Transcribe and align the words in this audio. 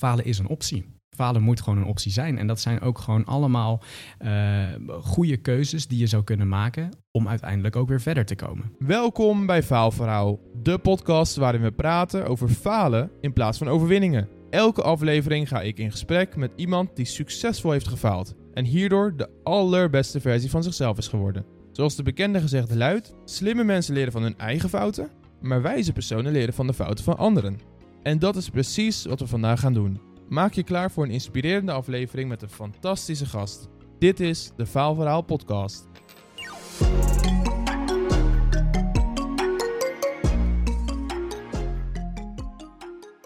falen 0.00 0.24
is 0.24 0.38
een 0.38 0.48
optie. 0.48 0.84
Falen 1.10 1.42
moet 1.42 1.60
gewoon 1.60 1.78
een 1.78 1.84
optie 1.84 2.12
zijn. 2.12 2.38
En 2.38 2.46
dat 2.46 2.60
zijn 2.60 2.80
ook 2.80 2.98
gewoon 2.98 3.24
allemaal 3.24 3.82
uh, 4.22 4.62
goede 5.00 5.36
keuzes 5.36 5.86
die 5.86 5.98
je 5.98 6.06
zou 6.06 6.24
kunnen 6.24 6.48
maken 6.48 6.90
om 7.10 7.28
uiteindelijk 7.28 7.76
ook 7.76 7.88
weer 7.88 8.00
verder 8.00 8.24
te 8.24 8.34
komen. 8.34 8.72
Welkom 8.78 9.46
bij 9.46 9.62
Faalverhaal, 9.62 10.40
de 10.62 10.78
podcast 10.78 11.36
waarin 11.36 11.62
we 11.62 11.72
praten 11.72 12.26
over 12.26 12.48
falen 12.48 13.10
in 13.20 13.32
plaats 13.32 13.58
van 13.58 13.68
overwinningen. 13.68 14.28
Elke 14.50 14.82
aflevering 14.82 15.48
ga 15.48 15.60
ik 15.60 15.78
in 15.78 15.90
gesprek 15.90 16.36
met 16.36 16.52
iemand 16.56 16.96
die 16.96 17.04
succesvol 17.04 17.70
heeft 17.70 17.88
gefaald 17.88 18.34
en 18.54 18.64
hierdoor 18.64 19.16
de 19.16 19.28
allerbeste 19.42 20.20
versie 20.20 20.50
van 20.50 20.62
zichzelf 20.62 20.98
is 20.98 21.08
geworden. 21.08 21.44
Zoals 21.72 21.96
de 21.96 22.02
bekende 22.02 22.40
gezegde 22.40 22.76
luidt: 22.76 23.14
slimme 23.24 23.64
mensen 23.64 23.94
leren 23.94 24.12
van 24.12 24.22
hun 24.22 24.38
eigen 24.38 24.68
fouten, 24.68 25.10
maar 25.40 25.62
wijze 25.62 25.92
personen 25.92 26.32
leren 26.32 26.54
van 26.54 26.66
de 26.66 26.74
fouten 26.74 27.04
van 27.04 27.16
anderen. 27.16 27.69
En 28.02 28.18
dat 28.18 28.36
is 28.36 28.50
precies 28.50 29.04
wat 29.04 29.20
we 29.20 29.26
vandaag 29.26 29.60
gaan 29.60 29.72
doen. 29.72 30.00
Maak 30.28 30.52
je 30.52 30.62
klaar 30.62 30.90
voor 30.90 31.04
een 31.04 31.10
inspirerende 31.10 31.72
aflevering 31.72 32.28
met 32.28 32.42
een 32.42 32.48
fantastische 32.48 33.26
gast. 33.26 33.68
Dit 33.98 34.20
is 34.20 34.52
de 34.56 34.66
Faalverhaal 34.66 35.22
Podcast. 35.22 35.88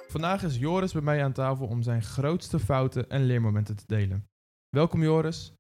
Vandaag 0.09 0.43
is 0.43 0.57
Joris 0.57 0.93
bij 0.93 1.03
mij 1.03 1.25
aan 1.25 1.33
tafel 1.33 1.67
om 1.67 1.83
zijn 1.83 2.03
grootste 2.03 2.59
fouten 2.59 3.09
en 3.09 3.25
leermomenten 3.25 3.77
te 3.77 3.85
delen. 3.87 4.29
Welkom 4.69 5.03
Joris. 5.03 5.53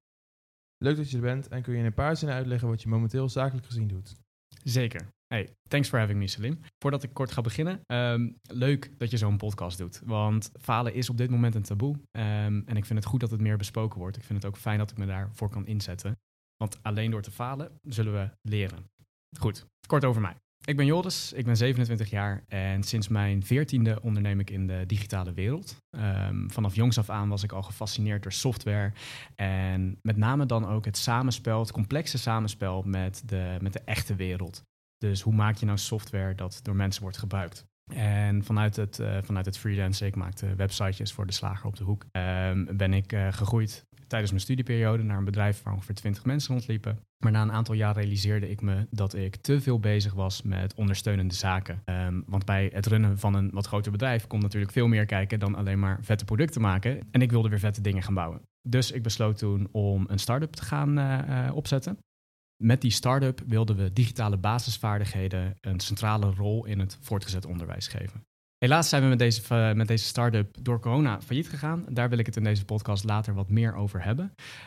Leuk 0.78 0.96
dat 0.96 1.10
je 1.10 1.16
er 1.16 1.22
bent 1.22 1.48
en 1.48 1.62
kun 1.62 1.72
je 1.72 1.78
in 1.78 1.84
een 1.84 1.94
paar 1.94 2.16
zinnen 2.16 2.36
uitleggen 2.36 2.69
wat 2.69 2.83
je 2.83 2.88
momenteel 2.88 3.28
zakelijk 3.28 3.66
gezien 3.66 3.88
doet. 3.88 4.14
Zeker. 4.64 5.13
Hey, 5.27 5.56
thanks 5.69 5.88
for 5.88 5.98
having 5.98 6.19
me, 6.19 6.28
Salim. 6.28 6.60
Voordat 6.78 7.02
ik 7.02 7.14
kort 7.14 7.33
ga 7.33 7.41
beginnen, 7.41 7.80
ehm, 7.87 8.28
leuk 8.42 8.91
dat 8.98 9.10
je 9.10 9.16
zo'n 9.16 9.37
podcast 9.37 9.78
doet. 9.78 10.00
Want 10.05 10.50
falen 10.60 10.95
is 10.95 11.10
op 11.10 11.16
dit 11.16 11.30
moment 11.30 11.55
een 11.55 11.62
taboe. 11.62 12.00
Ehm, 12.10 12.62
en 12.66 12.77
ik 12.77 12.84
vind 12.84 12.98
het 12.98 13.09
goed 13.09 13.20
dat 13.20 13.30
het 13.30 13.41
meer 13.41 13.56
besproken 13.56 13.98
wordt. 13.98 14.16
Ik 14.16 14.24
vind 14.24 14.42
het 14.42 14.52
ook 14.52 14.59
fijn 14.59 14.78
dat 14.78 14.91
ik 14.91 14.97
me 14.97 15.06
daarvoor 15.06 15.48
kan 15.48 15.66
inzetten. 15.66 16.19
Want 16.56 16.83
alleen 16.83 17.11
door 17.11 17.22
te 17.22 17.31
falen 17.31 17.78
zullen 17.83 18.12
we 18.12 18.31
leren. 18.42 18.91
Goed, 19.39 19.66
kort 19.86 20.05
over 20.05 20.20
mij. 20.20 20.36
Ik 20.64 20.77
ben 20.77 20.86
Joris, 20.86 21.33
ik 21.33 21.44
ben 21.44 21.56
27 21.56 22.11
jaar 22.11 22.44
en 22.48 22.83
sinds 22.83 23.09
mijn 23.09 23.42
14e 23.44 24.00
onderneem 24.03 24.41
ik 24.41 24.50
in 24.50 24.66
de 24.66 24.84
digitale 24.86 25.33
wereld. 25.33 25.77
Um, 25.91 26.50
vanaf 26.50 26.75
jongs 26.75 26.98
af 26.98 27.11
aan 27.11 27.28
was 27.28 27.42
ik 27.42 27.53
al 27.53 27.62
gefascineerd 27.62 28.22
door 28.22 28.33
software 28.33 28.92
en 29.34 29.98
met 30.03 30.16
name 30.16 30.47
dan 30.47 30.66
ook 30.66 30.84
het 30.84 30.97
samenspel, 30.97 31.61
het 31.61 31.72
complexe 31.72 32.19
samenspel 32.19 32.83
met 32.83 33.22
de, 33.27 33.56
met 33.61 33.72
de 33.72 33.81
echte 33.84 34.14
wereld. 34.14 34.62
Dus 35.08 35.20
hoe 35.20 35.34
maak 35.34 35.56
je 35.56 35.66
nou 35.66 35.78
software 35.78 36.34
dat 36.34 36.60
door 36.62 36.77
mensen 36.77 37.02
wordt 37.02 37.19
gebruikt? 37.19 37.64
En 37.94 38.44
vanuit 38.44 38.77
het, 38.77 38.98
uh, 38.98 39.19
vanuit 39.22 39.47
het 39.47 39.58
freelance, 39.58 40.06
ik 40.06 40.16
maakte 40.16 40.55
websitejes 40.55 41.12
voor 41.12 41.27
de 41.27 41.33
slager 41.33 41.66
op 41.66 41.77
de 41.77 41.84
hoek, 41.84 42.05
um, 42.12 42.77
ben 42.77 42.92
ik 42.92 43.12
uh, 43.12 43.32
gegroeid 43.32 43.86
tijdens 44.06 44.30
mijn 44.30 44.42
studieperiode 44.42 45.02
naar 45.02 45.19
een 45.19 45.25
bedrijf 45.25 45.62
waar 45.62 45.75
ongeveer 45.75 45.94
20 45.94 46.25
mensen 46.25 46.55
rondliepen. 46.55 46.98
Maar 47.25 47.32
na 47.32 47.42
een 47.42 47.52
aantal 47.52 47.75
jaar 47.75 47.94
realiseerde 47.94 48.50
ik 48.50 48.60
me 48.60 48.86
dat 48.91 49.14
ik 49.14 49.36
te 49.36 49.60
veel 49.60 49.80
bezig 49.80 50.12
was 50.12 50.42
met 50.42 50.75
ondersteunende 50.75 51.34
zaken. 51.34 51.82
Um, 51.84 52.25
want 52.27 52.44
bij 52.44 52.70
het 52.72 52.86
runnen 52.86 53.19
van 53.19 53.34
een 53.34 53.50
wat 53.50 53.66
groter 53.66 53.92
bedrijf 53.92 54.27
komt 54.27 54.42
natuurlijk 54.42 54.72
veel 54.72 54.86
meer 54.86 55.06
kijken 55.06 55.38
dan 55.38 55.55
alleen 55.55 55.78
maar 55.78 55.98
vette 56.02 56.25
producten 56.25 56.60
maken. 56.60 57.00
En 57.10 57.22
ik 57.22 57.30
wilde 57.30 57.48
weer 57.48 57.58
vette 57.58 57.80
dingen 57.80 58.02
gaan 58.02 58.14
bouwen. 58.14 58.41
Dus 58.69 58.91
ik 58.91 59.02
besloot 59.02 59.38
toen 59.38 59.69
om 59.72 60.05
een 60.08 60.19
start-up 60.19 60.52
te 60.52 60.62
gaan 60.62 60.98
uh, 60.98 61.50
opzetten. 61.55 61.98
Met 62.64 62.80
die 62.80 62.90
start-up 62.90 63.42
wilden 63.46 63.76
we 63.76 63.92
digitale 63.92 64.36
basisvaardigheden 64.36 65.56
een 65.60 65.80
centrale 65.80 66.34
rol 66.34 66.64
in 66.64 66.78
het 66.78 66.98
voortgezet 67.00 67.46
onderwijs 67.46 67.88
geven. 67.88 68.26
Helaas 68.58 68.88
zijn 68.88 69.02
we 69.02 69.08
met 69.08 69.18
deze, 69.18 69.42
uh, 69.52 69.72
met 69.72 69.88
deze 69.88 70.04
start-up 70.04 70.56
door 70.60 70.80
corona 70.80 71.20
failliet 71.20 71.48
gegaan. 71.48 71.84
Daar 71.88 72.08
wil 72.08 72.18
ik 72.18 72.26
het 72.26 72.36
in 72.36 72.44
deze 72.44 72.64
podcast 72.64 73.04
later 73.04 73.34
wat 73.34 73.50
meer 73.50 73.74
over 73.74 74.04
hebben. 74.04 74.24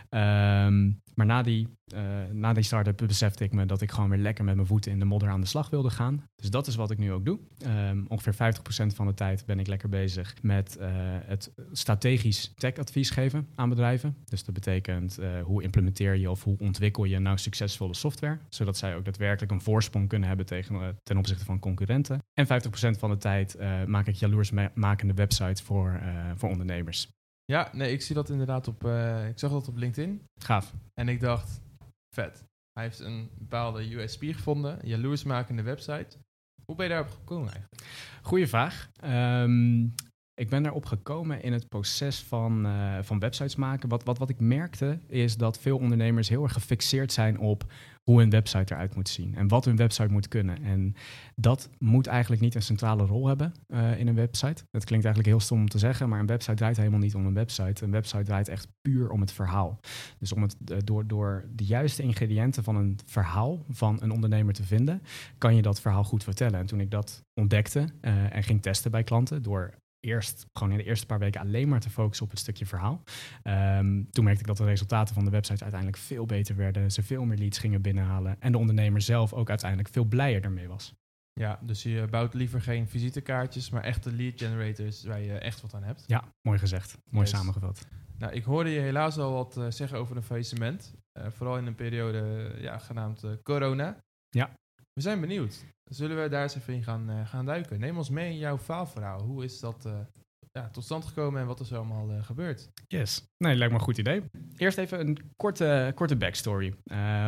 Um, 0.09 1.01
maar 1.15 1.25
na 1.25 1.41
die, 1.41 1.67
uh, 1.93 1.99
na 2.31 2.53
die 2.53 2.63
start-up 2.63 2.97
besefte 3.07 3.43
ik 3.43 3.53
me 3.53 3.65
dat 3.65 3.81
ik 3.81 3.91
gewoon 3.91 4.09
weer 4.09 4.19
lekker 4.19 4.43
met 4.43 4.55
mijn 4.55 4.67
voeten 4.67 4.91
in 4.91 4.99
de 4.99 5.05
modder 5.05 5.29
aan 5.29 5.41
de 5.41 5.47
slag 5.47 5.69
wilde 5.69 5.89
gaan. 5.89 6.23
Dus 6.35 6.49
dat 6.49 6.67
is 6.67 6.75
wat 6.75 6.91
ik 6.91 6.97
nu 6.97 7.11
ook 7.11 7.25
doe. 7.25 7.39
Um, 7.65 8.05
ongeveer 8.07 8.33
50% 8.33 8.95
van 8.95 9.07
de 9.07 9.13
tijd 9.13 9.45
ben 9.45 9.59
ik 9.59 9.67
lekker 9.67 9.89
bezig 9.89 10.35
met 10.41 10.77
uh, 10.79 10.87
het 11.25 11.53
strategisch 11.71 12.53
tech-advies 12.55 13.09
geven 13.09 13.47
aan 13.55 13.69
bedrijven. 13.69 14.15
Dus 14.25 14.43
dat 14.43 14.53
betekent 14.53 15.19
uh, 15.19 15.41
hoe 15.41 15.63
implementeer 15.63 16.15
je 16.15 16.29
of 16.29 16.43
hoe 16.43 16.57
ontwikkel 16.59 17.03
je 17.03 17.19
nou 17.19 17.37
succesvolle 17.37 17.93
software, 17.93 18.37
zodat 18.49 18.77
zij 18.77 18.95
ook 18.95 19.05
daadwerkelijk 19.05 19.51
een 19.51 19.61
voorsprong 19.61 20.07
kunnen 20.07 20.27
hebben 20.27 20.45
tegen, 20.45 20.99
ten 21.03 21.17
opzichte 21.17 21.45
van 21.45 21.59
concurrenten. 21.59 22.19
En 22.33 22.47
50% 22.47 22.49
van 22.99 23.09
de 23.09 23.17
tijd 23.17 23.57
maak 23.85 24.07
ik 24.07 24.15
jaloersmakende 24.15 25.13
websites 25.13 25.61
voor, 25.61 26.01
voor 26.35 26.49
ondernemers. 26.49 27.09
Ja, 27.45 27.69
nee, 27.73 27.91
ik 27.91 28.01
zie 28.01 28.15
dat 28.15 28.29
inderdaad 28.29 28.67
op. 28.67 28.85
Ik 29.29 29.39
zag 29.39 29.51
dat 29.51 29.67
op 29.67 29.77
LinkedIn. 29.77 30.21
Gaaf. 30.39 30.73
En 30.93 31.09
ik 31.09 31.19
dacht, 31.19 31.61
vet. 32.15 32.45
Hij 32.73 32.83
heeft 32.83 32.99
een 32.99 33.29
bepaalde 33.33 33.95
USP 33.95 34.21
gevonden, 34.21 34.79
jaloersmakende 34.83 35.61
website. 35.61 36.17
Hoe 36.65 36.75
ben 36.75 36.85
je 36.85 36.91
daarop 36.91 37.11
gekomen 37.11 37.51
eigenlijk? 37.51 37.83
Goeie 38.21 38.47
vraag. 38.47 38.89
Um, 39.03 39.93
ik 40.33 40.49
ben 40.49 40.63
daarop 40.63 40.85
gekomen 40.85 41.41
in 41.41 41.53
het 41.53 41.67
proces 41.67 42.19
van, 42.19 42.65
uh, 42.65 42.97
van 43.01 43.19
websites 43.19 43.55
maken. 43.55 43.89
Wat, 43.89 44.03
wat, 44.03 44.17
wat 44.17 44.29
ik 44.29 44.39
merkte 44.39 44.99
is 45.07 45.37
dat 45.37 45.59
veel 45.59 45.77
ondernemers 45.77 46.29
heel 46.29 46.43
erg 46.43 46.53
gefixeerd 46.53 47.11
zijn 47.11 47.39
op 47.39 47.71
hoe 48.07 48.21
een 48.21 48.29
website 48.29 48.73
eruit 48.73 48.95
moet 48.95 49.09
zien 49.09 49.35
en 49.35 49.47
wat 49.47 49.65
een 49.65 49.75
website 49.75 50.11
moet 50.11 50.27
kunnen. 50.27 50.63
En 50.63 50.95
dat 51.35 51.69
moet 51.79 52.07
eigenlijk 52.07 52.41
niet 52.41 52.55
een 52.55 52.61
centrale 52.61 53.05
rol 53.05 53.27
hebben 53.27 53.53
uh, 53.67 53.99
in 53.99 54.07
een 54.07 54.15
website. 54.15 54.63
Dat 54.71 54.83
klinkt 54.83 55.05
eigenlijk 55.05 55.27
heel 55.35 55.39
stom 55.39 55.59
om 55.59 55.69
te 55.69 55.77
zeggen, 55.77 56.09
maar 56.09 56.19
een 56.19 56.25
website 56.25 56.55
draait 56.55 56.77
helemaal 56.77 56.99
niet 56.99 57.15
om 57.15 57.25
een 57.25 57.33
website. 57.33 57.83
Een 57.83 57.91
website 57.91 58.23
draait 58.23 58.47
echt 58.47 58.67
puur 58.81 59.09
om 59.09 59.21
het 59.21 59.31
verhaal. 59.31 59.79
Dus 60.19 60.33
om 60.33 60.41
het, 60.41 60.55
uh, 60.71 60.77
door, 60.83 61.07
door 61.07 61.45
de 61.55 61.65
juiste 61.65 62.03
ingrediënten 62.03 62.63
van 62.63 62.75
een 62.75 62.99
verhaal 63.05 63.65
van 63.69 63.97
een 64.01 64.11
ondernemer 64.11 64.53
te 64.53 64.63
vinden, 64.63 65.01
kan 65.37 65.55
je 65.55 65.61
dat 65.61 65.81
verhaal 65.81 66.03
goed 66.03 66.23
vertellen. 66.23 66.59
En 66.59 66.65
toen 66.65 66.79
ik 66.79 66.91
dat 66.91 67.23
ontdekte 67.33 67.79
uh, 67.79 68.35
en 68.35 68.43
ging 68.43 68.61
testen 68.61 68.91
bij 68.91 69.03
klanten 69.03 69.41
door 69.41 69.73
eerst 69.99 70.45
gewoon 70.53 70.71
in 70.71 70.77
de 70.77 70.83
eerste 70.83 71.05
paar 71.05 71.19
weken 71.19 71.41
alleen 71.41 71.67
maar 71.67 71.79
te 71.79 71.89
focussen 71.89 72.25
op 72.25 72.31
het 72.31 72.39
stukje 72.39 72.65
verhaal. 72.65 73.03
Um, 73.43 74.11
toen 74.11 74.23
merkte 74.23 74.41
ik 74.41 74.47
dat 74.47 74.57
de 74.57 74.63
resultaten 74.63 75.15
van 75.15 75.25
de 75.25 75.31
website 75.31 75.61
uiteindelijk 75.61 76.01
veel 76.01 76.25
beter 76.25 76.55
werden. 76.55 76.91
Ze 76.91 77.03
veel 77.03 77.25
meer 77.25 77.37
leads 77.37 77.57
gingen 77.57 77.81
binnenhalen. 77.81 78.35
En 78.39 78.51
de 78.51 78.57
ondernemer 78.57 79.01
zelf 79.01 79.33
ook 79.33 79.49
uiteindelijk 79.49 79.89
veel 79.89 80.05
blijer 80.05 80.43
ermee 80.43 80.67
was. 80.67 80.93
Ja, 81.33 81.59
dus 81.61 81.83
je 81.83 82.07
bouwt 82.09 82.33
liever 82.33 82.61
geen 82.61 82.87
visitekaartjes, 82.87 83.69
maar 83.69 83.83
echte 83.83 84.11
lead 84.11 84.33
generators 84.35 85.03
waar 85.03 85.21
je 85.21 85.37
echt 85.37 85.61
wat 85.61 85.73
aan 85.73 85.83
hebt. 85.83 86.03
Ja, 86.07 86.23
mooi 86.41 86.59
gezegd. 86.59 86.97
Mooi 87.09 87.25
yes. 87.25 87.35
samengevat. 87.35 87.87
Nou, 88.17 88.33
ik 88.33 88.43
hoorde 88.43 88.69
je 88.69 88.79
helaas 88.79 89.17
al 89.17 89.33
wat 89.33 89.57
uh, 89.57 89.65
zeggen 89.69 89.97
over 89.97 90.15
een 90.15 90.23
faillissement. 90.23 90.93
Uh, 91.13 91.25
vooral 91.29 91.57
in 91.57 91.65
een 91.65 91.75
periode 91.75 92.51
ja, 92.59 92.77
genaamd 92.77 93.23
uh, 93.23 93.31
corona. 93.43 93.97
Ja. 94.29 94.49
We 94.97 95.03
zijn 95.03 95.21
benieuwd. 95.21 95.65
Zullen 95.83 96.21
we 96.21 96.29
daar 96.29 96.43
eens 96.43 96.55
even 96.55 96.73
in 96.73 96.83
gaan, 96.83 97.09
uh, 97.09 97.27
gaan 97.27 97.45
duiken? 97.45 97.79
Neem 97.79 97.97
ons 97.97 98.09
mee 98.09 98.31
in 98.31 98.37
jouw 98.37 98.57
faalverhaal. 98.57 99.21
Hoe 99.21 99.43
is 99.43 99.59
dat 99.59 99.83
uh, 99.87 99.93
ja, 100.51 100.69
tot 100.69 100.83
stand 100.83 101.05
gekomen 101.05 101.41
en 101.41 101.47
wat 101.47 101.59
is 101.59 101.71
er 101.71 101.77
allemaal 101.77 102.11
uh, 102.11 102.23
gebeurd? 102.23 102.69
Yes, 102.87 103.27
nee, 103.37 103.55
lijkt 103.55 103.73
me 103.73 103.79
een 103.79 103.85
goed 103.85 103.97
idee. 103.97 104.23
Eerst 104.55 104.77
even 104.77 104.99
een 104.99 105.17
korte, 105.35 105.91
korte 105.95 106.15
backstory. 106.15 106.73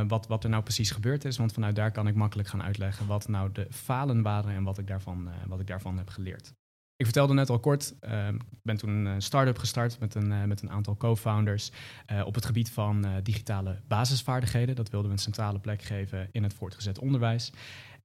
wat, 0.07 0.27
wat 0.27 0.43
er 0.43 0.49
nou 0.49 0.63
precies 0.63 0.91
gebeurd 0.91 1.25
is, 1.25 1.37
want 1.37 1.53
vanuit 1.53 1.75
daar 1.75 1.91
kan 1.91 2.07
ik 2.07 2.15
makkelijk 2.15 2.47
gaan 2.47 2.63
uitleggen 2.63 3.07
wat 3.07 3.27
nou 3.27 3.51
de 3.51 3.67
falen 3.69 4.21
waren 4.21 4.55
en 4.55 4.63
wat 4.63 4.77
ik 4.77 4.87
daarvan, 4.87 5.29
wat 5.47 5.59
ik 5.59 5.67
daarvan 5.67 5.97
heb 5.97 6.09
geleerd. 6.09 6.53
Ik 6.99 7.05
vertelde 7.05 7.33
net 7.33 7.49
al 7.49 7.59
kort, 7.59 7.95
ik 8.01 8.09
uh, 8.09 8.27
ben 8.63 8.77
toen 8.77 8.89
een 8.89 9.21
start-up 9.21 9.57
gestart 9.57 9.99
met 9.99 10.15
een, 10.15 10.31
uh, 10.31 10.43
met 10.43 10.61
een 10.61 10.69
aantal 10.69 10.97
co-founders 10.97 11.71
uh, 12.11 12.25
op 12.25 12.35
het 12.35 12.45
gebied 12.45 12.71
van 12.71 13.07
digitale 13.23 13.81
basisvaardigheden. 13.87 14.75
Dat 14.75 14.89
wilden 14.89 15.09
we 15.09 15.15
een 15.15 15.23
centrale 15.23 15.59
plek 15.59 15.81
geven 15.81 16.29
in 16.31 16.43
het 16.43 16.53
voortgezet 16.53 16.99
onderwijs. 16.99 17.51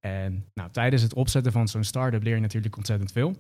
En 0.00 0.47
nou, 0.54 0.71
tijdens 0.71 1.03
het 1.03 1.15
opzetten 1.15 1.53
van 1.53 1.69
zo'n 1.69 1.84
start-up 1.84 2.22
leer 2.22 2.34
je 2.34 2.41
natuurlijk 2.41 2.77
ontzettend 2.77 3.12
veel. 3.12 3.37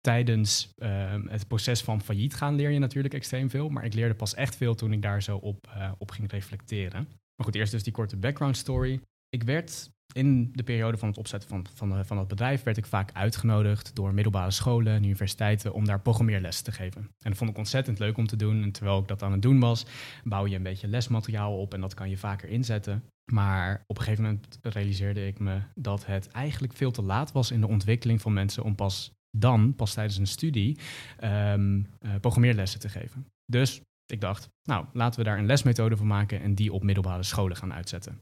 Tijdens 0.00 0.74
uh, 0.78 1.14
het 1.26 1.48
proces 1.48 1.82
van 1.82 2.02
failliet 2.02 2.34
gaan 2.34 2.54
leer 2.54 2.70
je 2.70 2.78
natuurlijk 2.78 3.14
extreem 3.14 3.50
veel. 3.50 3.68
Maar 3.68 3.84
ik 3.84 3.94
leerde 3.94 4.14
pas 4.14 4.34
echt 4.34 4.56
veel 4.56 4.74
toen 4.74 4.92
ik 4.92 5.02
daar 5.02 5.22
zo 5.22 5.36
op, 5.36 5.68
op 5.98 6.10
ging 6.10 6.30
reflecteren. 6.30 7.08
Maar 7.36 7.46
goed, 7.46 7.54
eerst 7.54 7.72
dus 7.72 7.82
die 7.82 7.92
korte 7.92 8.16
background 8.16 8.56
story. 8.56 9.00
Ik 9.28 9.42
werd 9.42 9.90
in 10.12 10.50
de 10.52 10.62
periode 10.62 10.96
van 10.96 11.08
het 11.08 11.18
opzetten 11.18 11.48
van, 11.48 11.66
van, 11.74 12.04
van 12.04 12.18
het 12.18 12.28
bedrijf 12.28 12.62
werd 12.62 12.76
ik 12.76 12.86
vaak 12.86 13.10
uitgenodigd 13.12 13.94
door 13.94 14.14
middelbare 14.14 14.50
scholen 14.50 14.92
en 14.92 15.04
universiteiten 15.04 15.72
om 15.72 15.84
daar 15.84 16.00
programmeerlessen 16.00 16.64
te 16.64 16.72
geven. 16.72 17.00
En 17.00 17.30
dat 17.30 17.36
vond 17.36 17.50
ik 17.50 17.58
ontzettend 17.58 17.98
leuk 17.98 18.16
om 18.16 18.26
te 18.26 18.36
doen. 18.36 18.62
En 18.62 18.72
terwijl 18.72 18.98
ik 18.98 19.08
dat 19.08 19.22
aan 19.22 19.32
het 19.32 19.42
doen 19.42 19.60
was, 19.60 19.86
bouw 20.24 20.46
je 20.46 20.56
een 20.56 20.62
beetje 20.62 20.88
lesmateriaal 20.88 21.58
op 21.58 21.74
en 21.74 21.80
dat 21.80 21.94
kan 21.94 22.10
je 22.10 22.16
vaker 22.16 22.48
inzetten. 22.48 23.04
Maar 23.32 23.84
op 23.86 23.96
een 23.96 24.02
gegeven 24.02 24.24
moment 24.24 24.58
realiseerde 24.62 25.26
ik 25.26 25.38
me 25.38 25.60
dat 25.74 26.06
het 26.06 26.28
eigenlijk 26.28 26.72
veel 26.72 26.90
te 26.90 27.02
laat 27.02 27.32
was 27.32 27.50
in 27.50 27.60
de 27.60 27.68
ontwikkeling 27.68 28.20
van 28.20 28.32
mensen 28.32 28.62
om 28.62 28.74
pas 28.74 29.10
dan, 29.30 29.74
pas 29.74 29.94
tijdens 29.94 30.16
een 30.16 30.26
studie, 30.26 30.78
um, 31.24 31.86
uh, 32.00 32.14
programmeerlessen 32.20 32.80
te 32.80 32.88
geven. 32.88 33.26
Dus 33.44 33.80
ik 34.06 34.20
dacht, 34.20 34.48
nou, 34.62 34.86
laten 34.92 35.18
we 35.18 35.24
daar 35.24 35.38
een 35.38 35.46
lesmethode 35.46 35.96
van 35.96 36.06
maken 36.06 36.40
en 36.40 36.54
die 36.54 36.72
op 36.72 36.82
middelbare 36.82 37.22
scholen 37.22 37.56
gaan 37.56 37.72
uitzetten. 37.72 38.20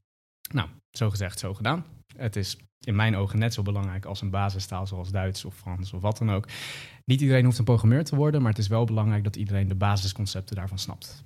Nou, 0.52 0.68
zo 0.90 1.10
gezegd, 1.10 1.38
zo 1.38 1.54
gedaan. 1.54 1.84
Het 2.16 2.36
is 2.36 2.56
in 2.80 2.96
mijn 2.96 3.16
ogen 3.16 3.38
net 3.38 3.54
zo 3.54 3.62
belangrijk 3.62 4.04
als 4.04 4.20
een 4.20 4.30
basistaal 4.30 4.86
zoals 4.86 5.10
Duits 5.10 5.44
of 5.44 5.54
Frans 5.54 5.92
of 5.92 6.02
wat 6.02 6.18
dan 6.18 6.30
ook. 6.30 6.48
Niet 7.04 7.20
iedereen 7.20 7.44
hoeft 7.44 7.58
een 7.58 7.64
programmeur 7.64 8.04
te 8.04 8.16
worden, 8.16 8.40
maar 8.42 8.50
het 8.50 8.60
is 8.60 8.68
wel 8.68 8.84
belangrijk 8.84 9.24
dat 9.24 9.36
iedereen 9.36 9.68
de 9.68 9.74
basisconcepten 9.74 10.56
daarvan 10.56 10.78
snapt. 10.78 11.24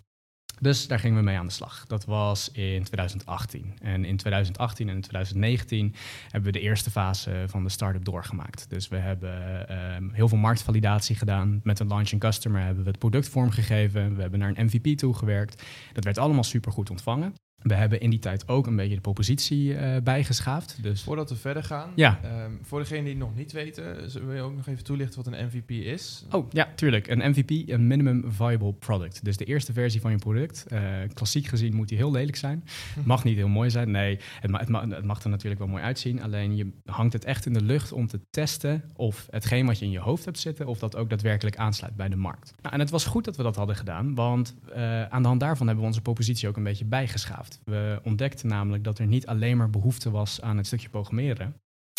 Dus 0.61 0.87
daar 0.87 0.99
gingen 0.99 1.17
we 1.17 1.23
mee 1.23 1.37
aan 1.37 1.47
de 1.47 1.53
slag. 1.53 1.87
Dat 1.87 2.05
was 2.05 2.51
in 2.51 2.83
2018. 2.83 3.75
En 3.83 4.05
in 4.05 4.17
2018 4.17 4.89
en 4.89 5.01
2019 5.01 5.95
hebben 6.23 6.53
we 6.53 6.59
de 6.59 6.65
eerste 6.65 6.91
fase 6.91 7.45
van 7.47 7.63
de 7.63 7.69
start-up 7.69 8.05
doorgemaakt. 8.05 8.71
Dus 8.71 8.89
we 8.89 8.97
hebben 8.97 9.67
um, 9.95 10.11
heel 10.13 10.29
veel 10.29 10.39
marktvalidatie 10.39 11.17
gedaan. 11.17 11.61
Met 11.63 11.79
een 11.79 11.89
launching 11.89 12.21
customer 12.21 12.63
hebben 12.63 12.83
we 12.85 12.91
het 12.91 12.99
product 12.99 13.29
vormgegeven. 13.29 14.15
We 14.15 14.21
hebben 14.21 14.39
naar 14.39 14.53
een 14.55 14.65
MVP 14.67 14.99
toegewerkt. 14.99 15.63
Dat 15.93 16.05
werd 16.05 16.19
allemaal 16.19 16.45
super 16.45 16.73
goed 16.73 16.91
ontvangen. 16.91 17.35
We 17.63 17.75
hebben 17.75 18.01
in 18.01 18.11
die 18.11 18.19
tijd 18.19 18.49
ook 18.49 18.67
een 18.67 18.77
beetje 18.77 18.95
de 18.95 19.01
propositie 19.01 19.73
uh, 19.73 19.97
bijgeschaafd. 20.03 20.83
Dus... 20.83 21.03
Voordat 21.03 21.31
we 21.31 21.37
verder 21.37 21.63
gaan, 21.63 21.91
ja. 21.95 22.21
Um, 22.45 22.59
voor 22.63 22.79
degenen 22.79 23.05
die 23.05 23.13
het 23.13 23.23
nog 23.23 23.35
niet 23.35 23.53
weten, 23.53 24.11
wil 24.27 24.35
je 24.35 24.41
ook 24.41 24.57
nog 24.57 24.67
even 24.67 24.85
toelichten 24.85 25.25
wat 25.25 25.33
een 25.33 25.47
MVP 25.47 25.71
is? 25.71 26.25
Oh 26.31 26.51
ja, 26.51 26.69
tuurlijk. 26.75 27.09
Een 27.09 27.31
MVP, 27.31 27.69
een 27.69 27.87
Minimum 27.87 28.25
Viable 28.33 28.73
Product. 28.73 29.25
Dus 29.25 29.37
de 29.37 29.45
eerste 29.45 29.73
versie 29.73 30.01
van 30.01 30.11
je 30.11 30.17
product. 30.17 30.67
Uh, 30.73 30.81
klassiek 31.13 31.47
gezien 31.47 31.75
moet 31.75 31.89
die 31.89 31.97
heel 31.97 32.11
lelijk 32.11 32.37
zijn. 32.37 32.65
Mag 33.05 33.25
niet 33.25 33.37
heel 33.37 33.49
mooi 33.49 33.71
zijn. 33.71 33.91
Nee, 33.91 34.19
het, 34.41 34.51
ma 34.51 34.59
het, 34.59 34.69
ma 34.69 34.89
het, 34.89 35.05
mag 35.05 35.23
er 35.23 35.31
natuurlijk 35.31 35.61
wel 35.61 35.71
mooi 35.71 35.83
uitzien. 35.83 36.23
Alleen 36.23 36.57
je 36.57 36.71
hangt 36.85 37.13
het 37.13 37.25
echt 37.25 37.47
in 37.47 37.53
de 37.53 37.63
lucht 37.63 37.93
om 37.93 38.07
te 38.07 38.21
testen 38.31 38.85
of 38.97 39.27
hetgeen 39.31 39.67
wat 39.67 39.79
je 39.79 39.85
in 39.85 39.91
je 39.91 39.99
hoofd 39.99 40.25
hebt 40.25 40.39
zitten, 40.39 40.67
of 40.67 40.79
dat 40.79 40.97
ook 40.97 41.11
daadwerkelijk 41.11 41.57
aansluit 41.57 41.97
bij 41.97 42.09
de 42.09 42.17
markt. 42.17 42.55
Nou, 42.63 42.75
en 42.75 42.81
het 42.81 42.91
was 42.91 43.05
goed 43.05 43.25
dat 43.25 43.37
we 43.37 43.43
dat 43.43 43.57
hadden 43.57 43.77
gedaan, 43.77 44.15
want 44.15 44.55
uh, 44.77 45.05
aan 45.05 45.23
de 45.23 45.29
hand 45.29 45.41
daarvan 45.41 45.67
hebben 45.67 45.85
we 45.85 45.91
onze 45.91 46.03
propositie 46.03 46.49
ook 46.49 46.57
een 46.57 46.63
beetje 46.63 46.85
bijgeschaafd. 46.85 47.48
We 47.65 48.01
ontdekten 48.03 48.49
namelijk 48.49 48.85
dat 48.85 48.99
er 48.99 49.07
niet 49.07 49.27
alleen 49.27 49.57
maar 49.57 49.71
behoefte 49.71 50.11
was 50.11 50.41
aan 50.41 50.57
het 50.57 50.67
stukje 50.67 50.89
programmeren, 50.89 51.55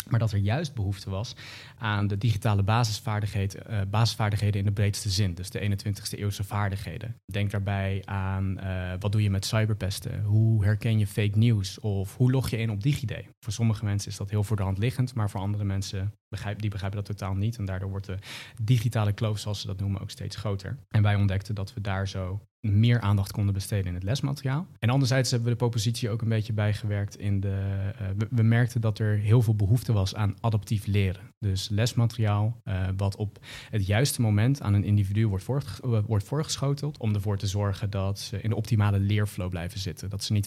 maar 0.08 0.18
dat 0.18 0.32
er 0.32 0.38
juist 0.38 0.74
behoefte 0.74 1.10
was 1.10 1.34
aan 1.78 2.06
de 2.06 2.18
digitale 2.18 2.62
basisvaardigheden, 2.62 3.62
uh, 3.70 3.80
basisvaardigheden 3.90 4.60
in 4.60 4.66
de 4.66 4.72
breedste 4.72 5.10
zin. 5.10 5.34
Dus 5.34 5.50
de 5.50 5.60
21ste 5.60 6.18
eeuwse 6.18 6.44
vaardigheden. 6.44 7.16
Denk 7.32 7.50
daarbij 7.50 8.02
aan 8.04 8.58
uh, 8.58 8.92
wat 8.98 9.12
doe 9.12 9.22
je 9.22 9.30
met 9.30 9.44
cyberpesten? 9.44 10.22
Hoe 10.22 10.64
herken 10.64 10.98
je 10.98 11.06
fake 11.06 11.38
news? 11.38 11.80
Of 11.80 12.16
hoe 12.16 12.30
log 12.30 12.48
je 12.48 12.58
in 12.58 12.70
op 12.70 12.82
DigiD? 12.82 13.12
Voor 13.40 13.52
sommige 13.52 13.84
mensen 13.84 14.10
is 14.10 14.16
dat 14.16 14.30
heel 14.30 14.44
voor 14.44 14.56
de 14.56 14.62
hand 14.62 14.78
liggend, 14.78 15.14
maar 15.14 15.30
voor 15.30 15.40
andere 15.40 15.64
mensen 15.64 16.12
die 16.56 16.70
begrijpen 16.70 17.04
dat 17.04 17.16
totaal 17.16 17.34
niet. 17.34 17.56
En 17.56 17.64
daardoor 17.64 17.90
wordt 17.90 18.06
de 18.06 18.18
digitale 18.62 19.12
kloof, 19.12 19.38
zoals 19.38 19.60
ze 19.60 19.66
dat 19.66 19.80
noemen, 19.80 20.00
ook 20.00 20.10
steeds 20.10 20.36
groter. 20.36 20.76
En 20.88 21.02
wij 21.02 21.14
ontdekten 21.14 21.54
dat 21.54 21.74
we 21.74 21.80
daar 21.80 22.08
zo 22.08 22.40
meer 22.60 23.00
aandacht 23.00 23.32
konden 23.32 23.54
besteden 23.54 23.86
in 23.86 23.94
het 23.94 24.02
lesmateriaal. 24.02 24.66
En 24.78 24.90
anderzijds 24.90 25.30
hebben 25.30 25.48
we 25.48 25.54
de 25.54 25.60
propositie 25.60 26.10
ook 26.10 26.22
een 26.22 26.28
beetje 26.28 26.52
bijgewerkt 26.52 27.18
in 27.18 27.40
de. 27.40 27.92
Uh, 28.00 28.26
we, 28.30 28.42
merkten 28.42 28.80
dat 28.80 28.98
er 28.98 29.18
heel 29.18 29.42
veel 29.42 29.54
behoefte 29.54 29.92
was 29.92 30.14
aan 30.14 30.34
adaptief 30.40 30.86
leren. 30.86 31.22
Dus 31.38 31.68
lesmateriaal, 31.68 32.60
uh, 32.64 32.88
wat 32.96 33.16
op 33.16 33.38
het 33.70 33.86
juiste 33.86 34.20
moment 34.20 34.62
aan 34.62 34.74
een 34.74 34.84
individu 34.84 35.26
wordt, 35.26 35.48
uh, 35.48 35.98
wordt 36.06 36.24
voorgeschoteld. 36.24 36.98
Om 36.98 37.14
ervoor 37.14 37.38
te 37.38 37.46
zorgen 37.46 37.90
dat 37.90 38.18
ze 38.18 38.40
in 38.40 38.50
de 38.50 38.56
optimale 38.56 38.98
leerflow 38.98 39.50
blijven 39.50 39.80
zitten. 39.80 40.10
Dat 40.10 40.24
ze 40.24 40.32
niet 40.32 40.46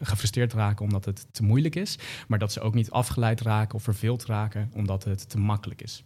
gefrustreerd 0.00 0.52
raken 0.52 0.84
omdat 0.84 1.04
het 1.04 1.26
te 1.30 1.42
moeilijk 1.42 1.76
is. 1.76 1.98
Maar 2.28 2.38
dat 2.38 2.52
ze 2.52 2.60
ook 2.60 2.74
niet 2.74 2.90
afgeleid 2.90 3.40
raken 3.40 3.74
of 3.74 3.82
verveeld 3.82 4.24
raken 4.24 4.70
omdat 4.74 5.03
het 5.04 5.28
te 5.28 5.38
makkelijk 5.38 5.82
is. 5.82 6.04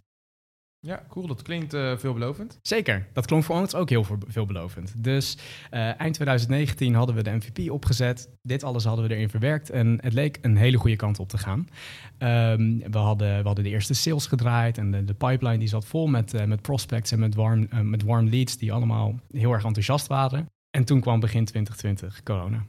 Ja, 0.81 1.03
cool. 1.07 1.27
Dat 1.27 1.41
klinkt 1.41 1.73
uh, 1.73 1.97
veelbelovend. 1.97 2.59
Zeker. 2.61 3.07
Dat 3.13 3.25
klonk 3.25 3.43
voor 3.43 3.55
ons 3.55 3.75
ook 3.75 3.89
heel 3.89 4.05
veelbelovend. 4.27 5.03
Dus 5.03 5.37
uh, 5.71 5.99
eind 5.99 6.13
2019 6.13 6.93
hadden 6.93 7.15
we 7.15 7.23
de 7.23 7.31
MVP 7.31 7.71
opgezet. 7.71 8.29
Dit 8.41 8.63
alles 8.63 8.83
hadden 8.83 9.07
we 9.07 9.15
erin 9.15 9.29
verwerkt. 9.29 9.69
En 9.69 9.97
het 10.01 10.13
leek 10.13 10.37
een 10.41 10.57
hele 10.57 10.77
goede 10.77 10.95
kant 10.95 11.19
op 11.19 11.29
te 11.29 11.37
gaan. 11.37 11.59
Um, 11.59 12.91
we, 12.91 12.97
hadden, 12.97 13.37
we 13.37 13.45
hadden 13.45 13.63
de 13.63 13.69
eerste 13.69 13.93
sales 13.93 14.27
gedraaid. 14.27 14.77
En 14.77 14.91
de, 14.91 15.03
de 15.03 15.13
pipeline 15.13 15.57
die 15.57 15.67
zat 15.67 15.85
vol 15.85 16.07
met, 16.07 16.33
uh, 16.33 16.43
met 16.43 16.61
prospects 16.61 17.11
en 17.11 17.19
met 17.19 17.35
warm, 17.35 17.67
met 17.81 18.03
warm 18.03 18.29
leads 18.29 18.57
die 18.57 18.73
allemaal 18.73 19.19
heel 19.31 19.51
erg 19.51 19.63
enthousiast 19.63 20.07
waren. 20.07 20.45
En 20.77 20.85
toen 20.85 21.01
kwam 21.01 21.19
begin 21.19 21.45
2020 21.45 22.23
corona. 22.23 22.65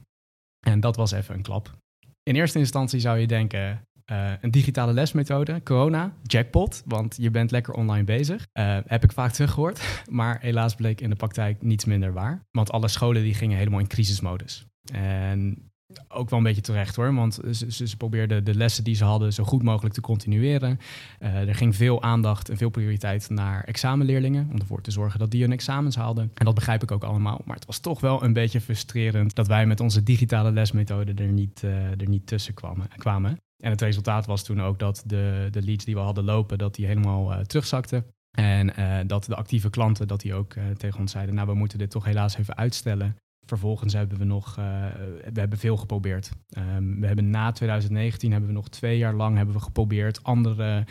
En 0.65 0.79
dat 0.79 0.95
was 0.95 1.11
even 1.11 1.35
een 1.35 1.41
klap. 1.41 1.77
In 2.23 2.35
eerste 2.35 2.59
instantie 2.59 2.99
zou 2.99 3.17
je 3.17 3.27
denken, 3.27 3.81
uh, 4.11 4.31
een 4.41 4.51
digitale 4.51 4.93
lesmethode, 4.93 5.63
corona, 5.63 6.13
jackpot, 6.23 6.83
want 6.85 7.15
je 7.19 7.31
bent 7.31 7.51
lekker 7.51 7.73
online 7.73 8.03
bezig. 8.03 8.47
Uh, 8.53 8.77
heb 8.85 9.03
ik 9.03 9.11
vaak 9.11 9.31
teruggehoord, 9.31 9.81
maar 10.09 10.37
helaas 10.41 10.75
bleek 10.75 11.01
in 11.01 11.09
de 11.09 11.15
praktijk 11.15 11.61
niets 11.61 11.85
minder 11.85 12.13
waar. 12.13 12.45
Want 12.51 12.71
alle 12.71 12.87
scholen 12.87 13.23
die 13.23 13.33
gingen 13.33 13.57
helemaal 13.57 13.79
in 13.79 13.87
crisismodus. 13.87 14.65
En 14.93 15.71
ook 16.07 16.29
wel 16.29 16.39
een 16.39 16.45
beetje 16.45 16.61
terecht 16.61 16.95
hoor, 16.95 17.13
want 17.13 17.39
ze, 17.51 17.87
ze, 17.87 17.97
probeerden 17.97 18.43
de 18.43 18.55
lessen 18.55 18.83
die 18.83 18.95
ze 18.95 19.03
hadden 19.03 19.33
zo 19.33 19.43
goed 19.43 19.63
mogelijk 19.63 19.93
te 19.93 20.01
continueren. 20.01 20.79
Uh, 21.19 21.47
er 21.47 21.55
ging 21.55 21.75
veel 21.75 22.01
aandacht 22.01 22.49
en 22.49 22.57
veel 22.57 22.69
prioriteit 22.69 23.29
naar 23.29 23.63
examenleerlingen, 23.63 24.47
om 24.51 24.59
ervoor 24.59 24.81
te 24.81 24.91
zorgen 24.91 25.19
dat 25.19 25.31
die 25.31 25.41
hun 25.41 25.51
examens 25.51 25.95
haalden. 25.95 26.31
En 26.33 26.45
dat 26.45 26.55
begrijp 26.55 26.83
ik 26.83 26.91
ook 26.91 27.03
allemaal, 27.03 27.41
maar 27.45 27.55
het 27.55 27.65
was 27.65 27.79
toch 27.79 27.99
wel 27.99 28.23
een 28.23 28.33
beetje 28.33 28.61
frustrerend 28.61 29.35
dat 29.35 29.47
wij 29.47 29.65
met 29.65 29.79
onze 29.79 30.03
digitale 30.03 30.51
lesmethode 30.51 31.13
er 31.13 31.31
niet, 31.31 31.61
er 31.61 32.09
niet 32.09 32.27
tussen 32.27 32.53
kwamen. 32.53 32.87
kwamen. 32.97 33.37
En 33.61 33.71
het 33.71 33.81
resultaat 33.81 34.25
was 34.25 34.43
toen 34.43 34.61
ook 34.61 34.79
dat 34.79 35.03
de, 35.05 35.47
de 35.51 35.61
leads 35.61 35.85
die 35.85 35.95
we 35.95 36.01
hadden 36.01 36.23
lopen, 36.23 36.57
dat 36.57 36.75
die 36.75 36.85
helemaal 36.85 37.31
uh, 37.31 37.39
terugzakten. 37.39 38.05
En 38.31 38.79
uh, 38.79 38.99
dat 39.07 39.25
de 39.25 39.35
actieve 39.35 39.69
klanten, 39.69 40.07
dat 40.07 40.21
die 40.21 40.33
ook 40.33 40.55
uh, 40.55 40.63
tegen 40.69 40.99
ons 40.99 41.11
zeiden, 41.11 41.35
nou 41.35 41.47
we 41.47 41.53
moeten 41.53 41.77
dit 41.77 41.89
toch 41.89 42.05
helaas 42.05 42.37
even 42.37 42.57
uitstellen. 42.57 43.17
Vervolgens 43.45 43.93
hebben 43.93 44.17
we 44.17 44.23
nog, 44.23 44.55
we 44.55 45.39
hebben 45.39 45.57
veel 45.57 45.77
geprobeerd. 45.77 46.31
Um, 46.57 46.99
we 46.99 47.07
hebben 47.07 47.29
na 47.29 47.51
2019 47.51 48.31
hebben 48.31 48.49
we 48.49 48.55
nog 48.55 48.69
twee 48.69 48.97
jaar 48.97 49.13
lang 49.13 49.37
hebben 49.37 49.55
we 49.55 49.61
geprobeerd 49.61 50.23
andere 50.23 50.85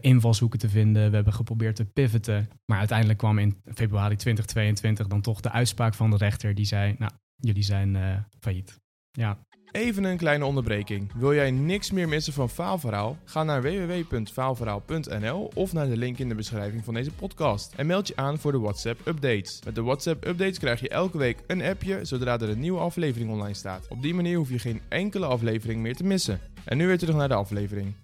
invalshoeken 0.00 0.58
te 0.58 0.68
vinden. 0.68 1.08
We 1.08 1.14
hebben 1.14 1.32
geprobeerd 1.32 1.76
te 1.76 1.84
pivoten. 1.84 2.48
Maar 2.66 2.78
uiteindelijk 2.78 3.18
kwam 3.18 3.38
in 3.38 3.60
februari 3.74 4.16
2022 4.16 5.06
dan 5.06 5.20
toch 5.20 5.40
de 5.40 5.50
uitspraak 5.50 5.94
van 5.94 6.10
de 6.10 6.16
rechter 6.16 6.54
die 6.54 6.66
zei, 6.66 6.94
nou 6.98 7.12
jullie 7.36 7.62
zijn 7.62 8.26
failliet. 8.40 8.83
Ja, 9.16 9.38
Even 9.70 10.04
een 10.04 10.16
kleine 10.16 10.44
onderbreking. 10.44 11.12
Wil 11.12 11.34
jij 11.34 11.50
niks 11.50 11.90
meer 11.90 12.08
missen 12.08 12.32
van 12.32 12.50
Faalverhaal? 12.50 13.18
Ga 13.24 13.42
naar 13.42 13.62
www.faalverhaal.nl 13.62 15.50
of 15.54 15.72
naar 15.72 15.86
de 15.88 15.96
link 15.96 16.18
in 16.18 16.28
de 16.28 16.34
beschrijving 16.34 16.84
van 16.84 16.94
deze 16.94 17.12
podcast. 17.12 17.74
En 17.74 17.86
meld 17.86 18.08
je 18.08 18.16
aan 18.16 18.38
voor 18.38 18.52
de 18.52 18.58
WhatsApp 18.58 19.06
updates. 19.06 19.62
Met 19.64 19.74
de 19.74 19.82
WhatsApp 19.82 20.26
updates 20.26 20.58
krijg 20.58 20.80
je 20.80 20.88
elke 20.88 21.18
week 21.18 21.38
een 21.46 21.62
appje 21.62 22.04
zodra 22.04 22.40
er 22.40 22.48
een 22.48 22.60
nieuwe 22.60 22.78
aflevering 22.78 23.30
online 23.30 23.54
staat. 23.54 23.88
Op 23.88 24.02
die 24.02 24.14
manier 24.14 24.36
hoef 24.36 24.48
je 24.48 24.58
geen 24.58 24.80
enkele 24.88 25.26
aflevering 25.26 25.80
meer 25.80 25.96
te 25.96 26.04
missen. 26.04 26.40
En 26.64 26.76
nu 26.76 26.86
weer 26.86 26.98
terug 26.98 27.16
naar 27.16 27.28
de 27.28 27.34
aflevering. 27.34 27.94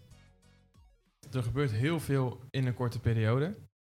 Er 1.32 1.42
gebeurt 1.42 1.70
heel 1.70 2.00
veel 2.00 2.40
in 2.50 2.66
een 2.66 2.74
korte 2.74 3.00
periode. 3.00 3.54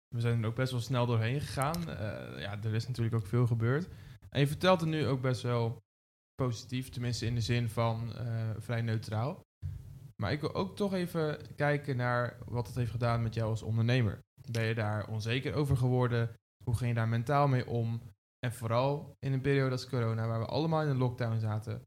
We 0.08 0.20
zijn 0.20 0.42
er 0.42 0.48
ook 0.48 0.54
best 0.54 0.72
wel 0.72 0.80
snel 0.80 1.06
doorheen 1.06 1.40
gegaan. 1.40 1.80
Uh, 1.88 1.94
ja, 2.40 2.58
er 2.62 2.74
is 2.74 2.86
natuurlijk 2.86 3.16
ook 3.16 3.26
veel 3.26 3.46
gebeurd. 3.46 3.88
En 4.30 4.40
je 4.40 4.46
vertelt 4.46 4.80
er 4.80 4.86
nu 4.86 5.06
ook 5.06 5.20
best 5.20 5.42
wel 5.42 5.82
positief, 6.34 6.88
tenminste 6.88 7.26
in 7.26 7.34
de 7.34 7.40
zin 7.40 7.68
van 7.68 8.12
uh, 8.18 8.50
vrij 8.58 8.82
neutraal. 8.82 9.40
Maar 10.22 10.32
ik 10.32 10.40
wil 10.40 10.54
ook 10.54 10.76
toch 10.76 10.94
even 10.94 11.54
kijken 11.56 11.96
naar 11.96 12.38
wat 12.44 12.66
het 12.66 12.76
heeft 12.76 12.90
gedaan 12.90 13.22
met 13.22 13.34
jou 13.34 13.50
als 13.50 13.62
ondernemer. 13.62 14.18
Ben 14.50 14.64
je 14.64 14.74
daar 14.74 15.08
onzeker 15.08 15.54
over 15.54 15.76
geworden? 15.76 16.34
Hoe 16.64 16.76
ging 16.76 16.88
je 16.88 16.96
daar 16.96 17.08
mentaal 17.08 17.48
mee 17.48 17.66
om? 17.66 18.00
En 18.46 18.52
vooral 18.52 19.16
in 19.18 19.32
een 19.32 19.40
periode 19.40 19.70
als 19.70 19.88
corona, 19.88 20.26
waar 20.26 20.40
we 20.40 20.46
allemaal 20.46 20.82
in 20.82 20.88
een 20.88 20.96
lockdown 20.96 21.38
zaten, 21.38 21.82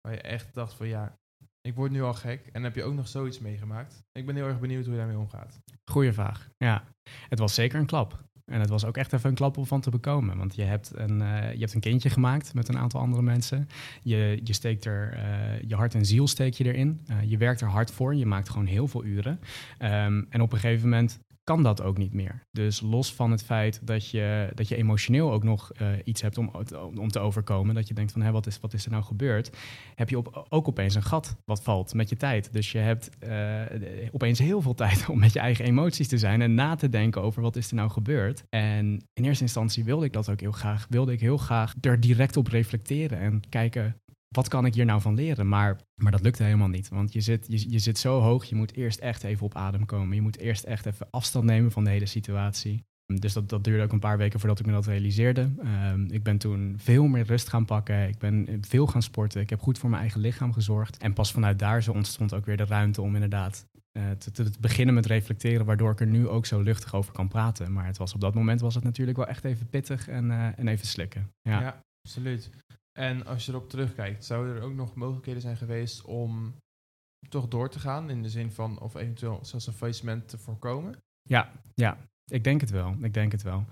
waar 0.00 0.12
je 0.12 0.20
echt 0.20 0.54
dacht 0.54 0.74
van 0.74 0.88
ja, 0.88 1.18
ik 1.60 1.74
word 1.74 1.90
nu 1.90 2.02
al 2.02 2.14
gek. 2.14 2.46
En 2.46 2.62
heb 2.62 2.74
je 2.74 2.84
ook 2.84 2.94
nog 2.94 3.08
zoiets 3.08 3.38
meegemaakt? 3.38 4.02
Ik 4.12 4.26
ben 4.26 4.34
heel 4.34 4.46
erg 4.46 4.60
benieuwd 4.60 4.84
hoe 4.84 4.92
je 4.92 4.98
daarmee 4.98 5.18
omgaat. 5.18 5.58
Goeie 5.90 6.12
vraag. 6.12 6.48
Ja, 6.56 6.84
het 7.28 7.38
was 7.38 7.54
zeker 7.54 7.78
een 7.78 7.86
klap. 7.86 8.24
En 8.46 8.60
het 8.60 8.68
was 8.68 8.84
ook 8.84 8.96
echt 8.96 9.12
even 9.12 9.28
een 9.28 9.36
klap 9.36 9.56
om 9.56 9.66
van 9.66 9.80
te 9.80 9.90
bekomen. 9.90 10.36
Want 10.36 10.54
je 10.54 10.62
hebt 10.62 10.92
een, 10.94 11.20
uh, 11.20 11.52
je 11.52 11.58
hebt 11.58 11.74
een 11.74 11.80
kindje 11.80 12.10
gemaakt 12.10 12.54
met 12.54 12.68
een 12.68 12.78
aantal 12.78 13.00
andere 13.00 13.22
mensen. 13.22 13.68
Je, 14.02 14.40
je 14.44 14.52
steekt 14.52 14.84
er 14.84 15.14
uh, 15.14 15.60
je 15.68 15.74
hart 15.74 15.94
en 15.94 16.04
ziel 16.04 16.28
steek 16.28 16.54
je 16.54 16.64
erin. 16.64 17.00
Uh, 17.10 17.16
je 17.22 17.36
werkt 17.36 17.60
er 17.60 17.68
hard 17.68 17.90
voor. 17.90 18.14
Je 18.14 18.26
maakt 18.26 18.48
gewoon 18.48 18.66
heel 18.66 18.88
veel 18.88 19.04
uren. 19.04 19.40
Um, 19.78 20.26
en 20.30 20.40
op 20.40 20.52
een 20.52 20.58
gegeven 20.58 20.88
moment 20.88 21.18
kan 21.46 21.62
dat 21.62 21.82
ook 21.82 21.98
niet 21.98 22.12
meer. 22.12 22.46
Dus 22.52 22.80
los 22.80 23.14
van 23.14 23.30
het 23.30 23.42
feit 23.42 23.80
dat 23.82 24.10
je, 24.10 24.50
dat 24.54 24.68
je 24.68 24.76
emotioneel 24.76 25.32
ook 25.32 25.44
nog 25.44 25.70
uh, 25.80 25.88
iets 26.04 26.22
hebt 26.22 26.38
om, 26.38 26.50
om 26.94 27.08
te 27.08 27.18
overkomen, 27.18 27.74
dat 27.74 27.88
je 27.88 27.94
denkt 27.94 28.12
van 28.12 28.22
hé, 28.22 28.30
wat, 28.30 28.46
is, 28.46 28.60
wat 28.60 28.72
is 28.72 28.84
er 28.84 28.90
nou 28.90 29.02
gebeurd, 29.02 29.56
heb 29.94 30.08
je 30.08 30.18
op, 30.18 30.46
ook 30.48 30.68
opeens 30.68 30.94
een 30.94 31.02
gat 31.02 31.36
wat 31.44 31.62
valt 31.62 31.94
met 31.94 32.08
je 32.08 32.16
tijd. 32.16 32.52
Dus 32.52 32.72
je 32.72 32.78
hebt 32.78 33.10
uh, 33.28 33.62
opeens 34.12 34.38
heel 34.38 34.60
veel 34.60 34.74
tijd 34.84 35.08
om 35.08 35.18
met 35.18 35.32
je 35.32 35.38
eigen 35.38 35.64
emoties 35.64 36.08
te 36.08 36.18
zijn 36.18 36.42
en 36.42 36.54
na 36.54 36.74
te 36.74 36.88
denken 36.88 37.22
over 37.22 37.42
wat 37.42 37.56
is 37.56 37.68
er 37.68 37.76
nou 37.76 37.90
gebeurd. 37.90 38.44
En 38.50 39.06
in 39.12 39.24
eerste 39.24 39.44
instantie 39.44 39.84
wilde 39.84 40.04
ik 40.04 40.12
dat 40.12 40.30
ook 40.30 40.40
heel 40.40 40.52
graag. 40.52 40.86
Wilde 40.88 41.12
ik 41.12 41.20
heel 41.20 41.38
graag 41.38 41.74
er 41.80 42.00
direct 42.00 42.36
op 42.36 42.46
reflecteren 42.46 43.18
en 43.18 43.40
kijken 43.48 43.96
wat 44.36 44.48
kan 44.48 44.66
ik 44.66 44.74
hier 44.74 44.84
nou 44.84 45.00
van 45.00 45.14
leren? 45.14 45.48
Maar, 45.48 45.80
maar 45.94 46.12
dat 46.12 46.22
lukte 46.22 46.42
helemaal 46.42 46.68
niet. 46.68 46.88
Want 46.88 47.12
je 47.12 47.20
zit, 47.20 47.46
je, 47.48 47.70
je 47.70 47.78
zit 47.78 47.98
zo 47.98 48.20
hoog, 48.20 48.44
je 48.44 48.54
moet 48.54 48.74
eerst 48.74 48.98
echt 48.98 49.22
even 49.22 49.46
op 49.46 49.54
adem 49.54 49.84
komen. 49.84 50.14
Je 50.14 50.22
moet 50.22 50.38
eerst 50.38 50.64
echt 50.64 50.86
even 50.86 51.06
afstand 51.10 51.44
nemen 51.44 51.70
van 51.70 51.84
de 51.84 51.90
hele 51.90 52.06
situatie. 52.06 52.84
Dus 53.14 53.32
dat, 53.32 53.48
dat 53.48 53.64
duurde 53.64 53.82
ook 53.82 53.92
een 53.92 53.98
paar 53.98 54.18
weken 54.18 54.40
voordat 54.40 54.58
ik 54.58 54.66
me 54.66 54.72
dat 54.72 54.86
realiseerde. 54.86 55.50
Ehm, 55.58 56.04
ik 56.10 56.22
ben 56.22 56.38
toen 56.38 56.74
veel 56.78 57.06
meer 57.06 57.24
rust 57.24 57.48
gaan 57.48 57.64
pakken. 57.64 58.08
Ik 58.08 58.18
ben 58.18 58.58
veel 58.60 58.86
gaan 58.86 59.02
sporten. 59.02 59.40
Ik 59.40 59.50
heb 59.50 59.60
goed 59.60 59.78
voor 59.78 59.90
mijn 59.90 60.02
eigen 60.02 60.20
lichaam 60.20 60.52
gezorgd. 60.52 60.96
En 60.98 61.12
pas 61.12 61.32
vanuit 61.32 61.58
daar 61.58 61.82
zo 61.82 61.92
ontstond 61.92 62.34
ook 62.34 62.46
weer 62.46 62.56
de 62.56 62.64
ruimte 62.64 63.02
om 63.02 63.14
inderdaad 63.14 63.66
uh, 63.92 64.10
te, 64.10 64.30
te, 64.30 64.50
beginnen 64.60 64.94
met 64.94 65.06
reflecteren, 65.06 65.66
waardoor 65.66 65.90
ik 65.90 66.00
er 66.00 66.06
nu 66.06 66.28
ook 66.28 66.46
zo 66.46 66.60
luchtig 66.60 66.94
over 66.94 67.12
kan 67.12 67.28
praten. 67.28 67.72
Maar 67.72 67.86
het 67.86 67.96
was 67.96 68.14
op 68.14 68.20
dat 68.20 68.34
moment 68.34 68.60
was 68.60 68.74
het 68.74 68.84
natuurlijk 68.84 69.16
wel 69.16 69.26
echt 69.26 69.44
even 69.44 69.68
pittig 69.68 70.08
en, 70.08 70.24
uh, 70.24 70.58
en 70.58 70.68
even 70.68 70.86
slikken. 70.86 71.30
Ja. 71.42 71.60
ja, 71.60 71.82
absoluut. 72.02 72.50
En 72.96 73.26
als 73.26 73.46
je 73.46 73.52
erop 73.52 73.68
terugkijkt, 73.68 74.24
zouden 74.24 74.56
er 74.56 74.62
ook 74.62 74.74
nog 74.74 74.94
mogelijkheden 74.94 75.40
zijn 75.40 75.56
geweest 75.56 76.04
om 76.04 76.54
toch 77.28 77.48
door 77.48 77.70
te 77.70 77.78
gaan 77.78 78.10
in 78.10 78.22
de 78.22 78.28
zin 78.28 78.50
van 78.50 78.80
of 78.80 78.94
eventueel 78.94 79.38
zelfs 79.42 79.66
een 79.66 79.72
faillissement 79.72 80.28
te 80.28 80.38
voorkomen? 80.38 80.94
Ja, 81.22 81.52
ja. 81.74 81.98
Ik 82.30 82.44
denk 82.44 82.60
het 82.60 82.70
wel. 82.70 82.96
Ik 83.00 83.14
denk 83.14 83.32
het 83.32 83.42
wel. 83.42 83.64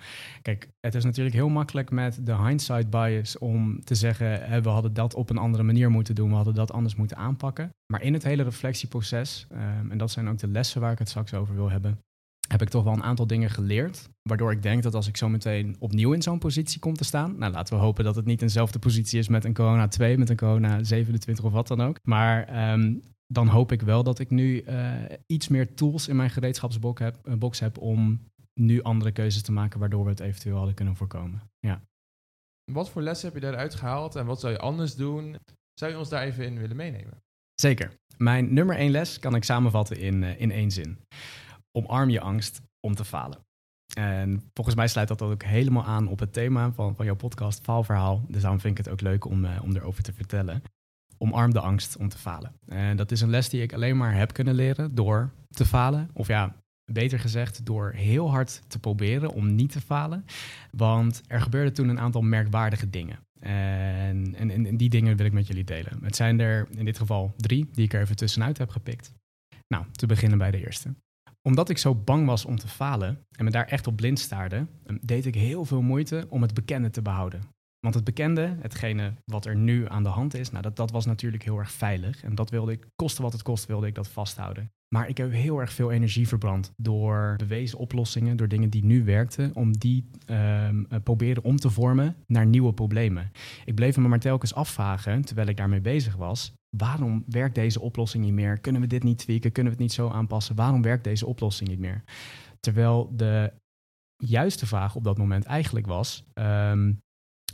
Kijk, 0.43 0.69
het 0.81 0.95
is 0.95 1.04
natuurlijk 1.04 1.35
heel 1.35 1.49
makkelijk 1.49 1.90
met 1.90 2.26
de 2.26 2.37
hindsight 2.37 2.90
bias 2.90 3.38
om 3.38 3.85
te 3.85 3.95
zeggen: 3.95 4.62
we 4.62 4.69
hadden 4.69 4.95
dat 4.95 5.14
op 5.14 5.31
een 5.31 5.38
andere 5.38 5.62
manier 5.62 5.90
moeten 5.90 6.14
doen, 6.14 6.28
we 6.28 6.35
hadden 6.35 6.54
dat 6.54 6.73
anders 6.73 6.95
moeten 6.95 7.16
aanpakken. 7.16 7.71
Maar 7.93 8.02
in 8.02 8.12
het 8.12 8.23
hele 8.23 8.43
reflectieproces, 8.43 9.47
um, 9.52 9.90
en 9.90 9.99
dat 9.99 10.11
zijn 10.11 10.28
ook 10.28 10.38
de 10.38 10.49
lessen 10.49 10.81
waar 10.81 10.93
ik 10.93 10.99
het 10.99 11.09
straks 11.09 11.35
over 11.35 11.54
wil 11.54 11.71
hebben, 11.71 11.99
heb 12.48 12.62
ik 12.62 12.68
toch 12.68 12.84
wel 12.84 12.92
een 12.92 13.02
aantal 13.02 13.26
dingen 13.26 13.50
geleerd. 13.50 14.08
Waardoor 14.22 14.52
ik 14.52 14.62
denk 14.62 14.82
dat 14.82 14.94
als 14.94 15.08
ik 15.08 15.16
zo 15.16 15.28
meteen 15.28 15.76
opnieuw 15.78 16.12
in 16.12 16.22
zo'n 16.22 16.38
positie 16.38 16.80
kom 16.80 16.94
te 16.94 17.04
staan. 17.04 17.38
Nou, 17.38 17.52
laten 17.52 17.74
we 17.74 17.80
hopen 17.80 18.04
dat 18.04 18.16
het 18.16 18.24
niet 18.24 18.42
eenzelfde 18.42 18.78
positie 18.78 19.18
is 19.18 19.28
met 19.28 19.44
een 19.44 19.54
corona 19.54 19.88
2, 19.88 20.18
met 20.18 20.30
een 20.30 20.36
corona 20.36 20.82
27 20.82 21.44
of 21.44 21.52
wat 21.52 21.68
dan 21.68 21.80
ook. 21.80 21.98
Maar 22.02 22.72
um, 22.72 23.02
dan 23.26 23.48
hoop 23.48 23.72
ik 23.72 23.82
wel 23.82 24.02
dat 24.02 24.18
ik 24.18 24.30
nu 24.30 24.62
uh, 24.62 24.92
iets 25.26 25.48
meer 25.48 25.74
tools 25.74 26.08
in 26.08 26.16
mijn 26.16 26.30
gereedschapsbox 26.30 27.00
heb, 27.00 27.18
uh, 27.24 27.34
box 27.34 27.60
heb 27.60 27.78
om 27.78 28.20
nu 28.54 28.82
andere 28.82 29.12
keuzes 29.12 29.42
te 29.42 29.52
maken 29.52 29.80
waardoor 29.80 30.04
we 30.04 30.10
het 30.10 30.20
eventueel 30.20 30.56
hadden 30.56 30.74
kunnen 30.74 30.96
voorkomen. 30.96 31.42
Ja. 31.58 31.82
Wat 32.72 32.90
voor 32.90 33.02
lessen 33.02 33.26
heb 33.26 33.42
je 33.42 33.46
daaruit 33.46 33.74
gehaald 33.74 34.16
en 34.16 34.26
wat 34.26 34.40
zou 34.40 34.52
je 34.52 34.58
anders 34.58 34.94
doen? 34.94 35.36
Zou 35.74 35.92
je 35.92 35.98
ons 35.98 36.08
daar 36.08 36.22
even 36.22 36.44
in 36.44 36.58
willen 36.58 36.76
meenemen? 36.76 37.22
Zeker. 37.54 37.92
Mijn 38.16 38.54
nummer 38.54 38.76
één 38.76 38.90
les 38.90 39.18
kan 39.18 39.34
ik 39.34 39.44
samenvatten 39.44 39.98
in, 39.98 40.22
uh, 40.22 40.40
in 40.40 40.50
één 40.50 40.70
zin. 40.70 40.98
Omarm 41.76 42.11
je 42.11 42.21
angst 42.21 42.61
om 42.81 42.95
te 42.95 43.04
falen. 43.04 43.38
En 43.97 44.50
volgens 44.52 44.76
mij 44.76 44.88
sluit 44.88 45.09
dat 45.09 45.23
ook 45.23 45.43
helemaal 45.43 45.85
aan 45.85 46.09
op 46.09 46.19
het 46.19 46.33
thema 46.33 46.73
van, 46.73 46.97
van 46.97 47.04
jouw 47.04 47.14
podcast, 47.14 47.61
Faalverhaal. 47.62 48.25
Dus 48.28 48.40
daarom 48.40 48.61
vind 48.61 48.78
ik 48.78 48.85
het 48.85 48.93
ook 48.93 49.00
leuk 49.00 49.25
om, 49.25 49.45
uh, 49.45 49.62
om 49.62 49.76
erover 49.76 50.02
te 50.02 50.12
vertellen. 50.12 50.62
Omarm 51.19 51.52
de 51.52 51.61
angst 51.61 51.97
om 51.97 52.09
te 52.09 52.19
falen. 52.19 52.52
En 52.66 52.97
dat 52.97 53.11
is 53.11 53.21
een 53.21 53.31
les 53.31 53.49
die 53.49 53.62
ik 53.62 53.73
alleen 53.73 53.97
maar 53.97 54.14
heb 54.14 54.33
kunnen 54.33 54.54
leren 54.54 54.95
door 54.95 55.31
te 55.49 55.64
falen. 55.64 56.11
Of 56.12 56.26
ja, 56.26 56.57
beter 56.93 57.19
gezegd, 57.19 57.66
door 57.66 57.93
heel 57.93 58.31
hard 58.31 58.62
te 58.66 58.78
proberen 58.78 59.31
om 59.31 59.54
niet 59.54 59.73
te 59.73 59.81
falen. 59.81 60.25
Want 60.71 61.23
er 61.26 61.40
gebeurden 61.40 61.75
toen 61.75 61.88
een 61.88 62.00
aantal 62.00 62.23
merkwaardige 62.23 62.90
dingen. 62.90 63.19
En, 63.40 64.35
en, 64.35 64.50
en, 64.50 64.76
die 64.76 64.90
dingen 64.90 65.16
wil 65.16 65.26
ik 65.26 65.33
met 65.33 65.47
jullie 65.47 65.64
delen. 65.64 66.04
Het 66.04 66.16
zijn 66.16 66.40
er 66.40 66.69
in 66.71 66.85
dit 66.85 66.99
geval 66.99 67.35
drie 67.37 67.69
die 67.73 67.85
ik 67.85 67.93
er 67.93 68.00
even 68.00 68.16
tussenuit 68.16 68.59
heb 68.59 68.71
gepikt. 68.71 69.12
Nou, 69.69 69.85
te 69.93 70.07
beginnen 70.07 70.38
bij 70.38 70.50
de 70.50 70.64
eerste. 70.64 70.95
Omdat 71.46 71.68
ik 71.68 71.78
zo 71.78 71.94
bang 71.94 72.26
was 72.26 72.44
om 72.44 72.56
te 72.56 72.68
falen 72.68 73.26
en 73.30 73.44
me 73.44 73.50
daar 73.50 73.66
echt 73.66 73.86
op 73.86 73.96
blind 73.96 74.18
staarde, 74.18 74.66
deed 75.00 75.26
ik 75.26 75.34
heel 75.34 75.64
veel 75.64 75.82
moeite 75.82 76.26
om 76.28 76.42
het 76.42 76.54
bekende 76.54 76.90
te 76.90 77.02
behouden. 77.02 77.53
Want 77.84 77.96
het 77.96 78.04
bekende, 78.04 78.56
hetgene 78.60 79.14
wat 79.24 79.46
er 79.46 79.56
nu 79.56 79.88
aan 79.88 80.02
de 80.02 80.08
hand 80.08 80.34
is, 80.34 80.50
nou 80.50 80.62
dat, 80.62 80.76
dat 80.76 80.90
was 80.90 81.06
natuurlijk 81.06 81.44
heel 81.44 81.58
erg 81.58 81.70
veilig. 81.70 82.22
En 82.22 82.34
dat 82.34 82.50
wilde 82.50 82.72
ik, 82.72 82.86
koste 82.96 83.22
wat 83.22 83.32
het 83.32 83.42
kost, 83.42 83.66
wilde 83.66 83.86
ik 83.86 83.94
dat 83.94 84.08
vasthouden. 84.08 84.70
Maar 84.94 85.08
ik 85.08 85.16
heb 85.16 85.32
heel 85.32 85.60
erg 85.60 85.72
veel 85.72 85.90
energie 85.90 86.28
verbrand 86.28 86.72
door 86.76 87.34
bewezen 87.36 87.78
oplossingen, 87.78 88.36
door 88.36 88.48
dingen 88.48 88.70
die 88.70 88.84
nu 88.84 89.04
werkten, 89.04 89.54
om 89.54 89.78
die 89.78 90.10
um, 90.26 90.86
proberen 91.02 91.44
om 91.44 91.56
te 91.56 91.70
vormen 91.70 92.16
naar 92.26 92.46
nieuwe 92.46 92.72
problemen. 92.72 93.30
Ik 93.64 93.74
bleef 93.74 93.96
me 93.96 94.08
maar 94.08 94.20
telkens 94.20 94.54
afvragen, 94.54 95.24
terwijl 95.24 95.48
ik 95.48 95.56
daarmee 95.56 95.80
bezig 95.80 96.16
was, 96.16 96.52
waarom 96.76 97.24
werkt 97.26 97.54
deze 97.54 97.80
oplossing 97.80 98.24
niet 98.24 98.32
meer? 98.32 98.60
Kunnen 98.60 98.80
we 98.80 98.86
dit 98.86 99.02
niet 99.02 99.18
tweaken? 99.18 99.52
Kunnen 99.52 99.72
we 99.72 99.78
het 99.78 99.86
niet 99.88 99.96
zo 99.96 100.08
aanpassen? 100.08 100.56
Waarom 100.56 100.82
werkt 100.82 101.04
deze 101.04 101.26
oplossing 101.26 101.68
niet 101.68 101.78
meer? 101.78 102.04
Terwijl 102.60 103.12
de 103.16 103.52
juiste 104.16 104.66
vraag 104.66 104.94
op 104.94 105.04
dat 105.04 105.18
moment 105.18 105.44
eigenlijk 105.44 105.86
was, 105.86 106.24
um, 106.34 107.02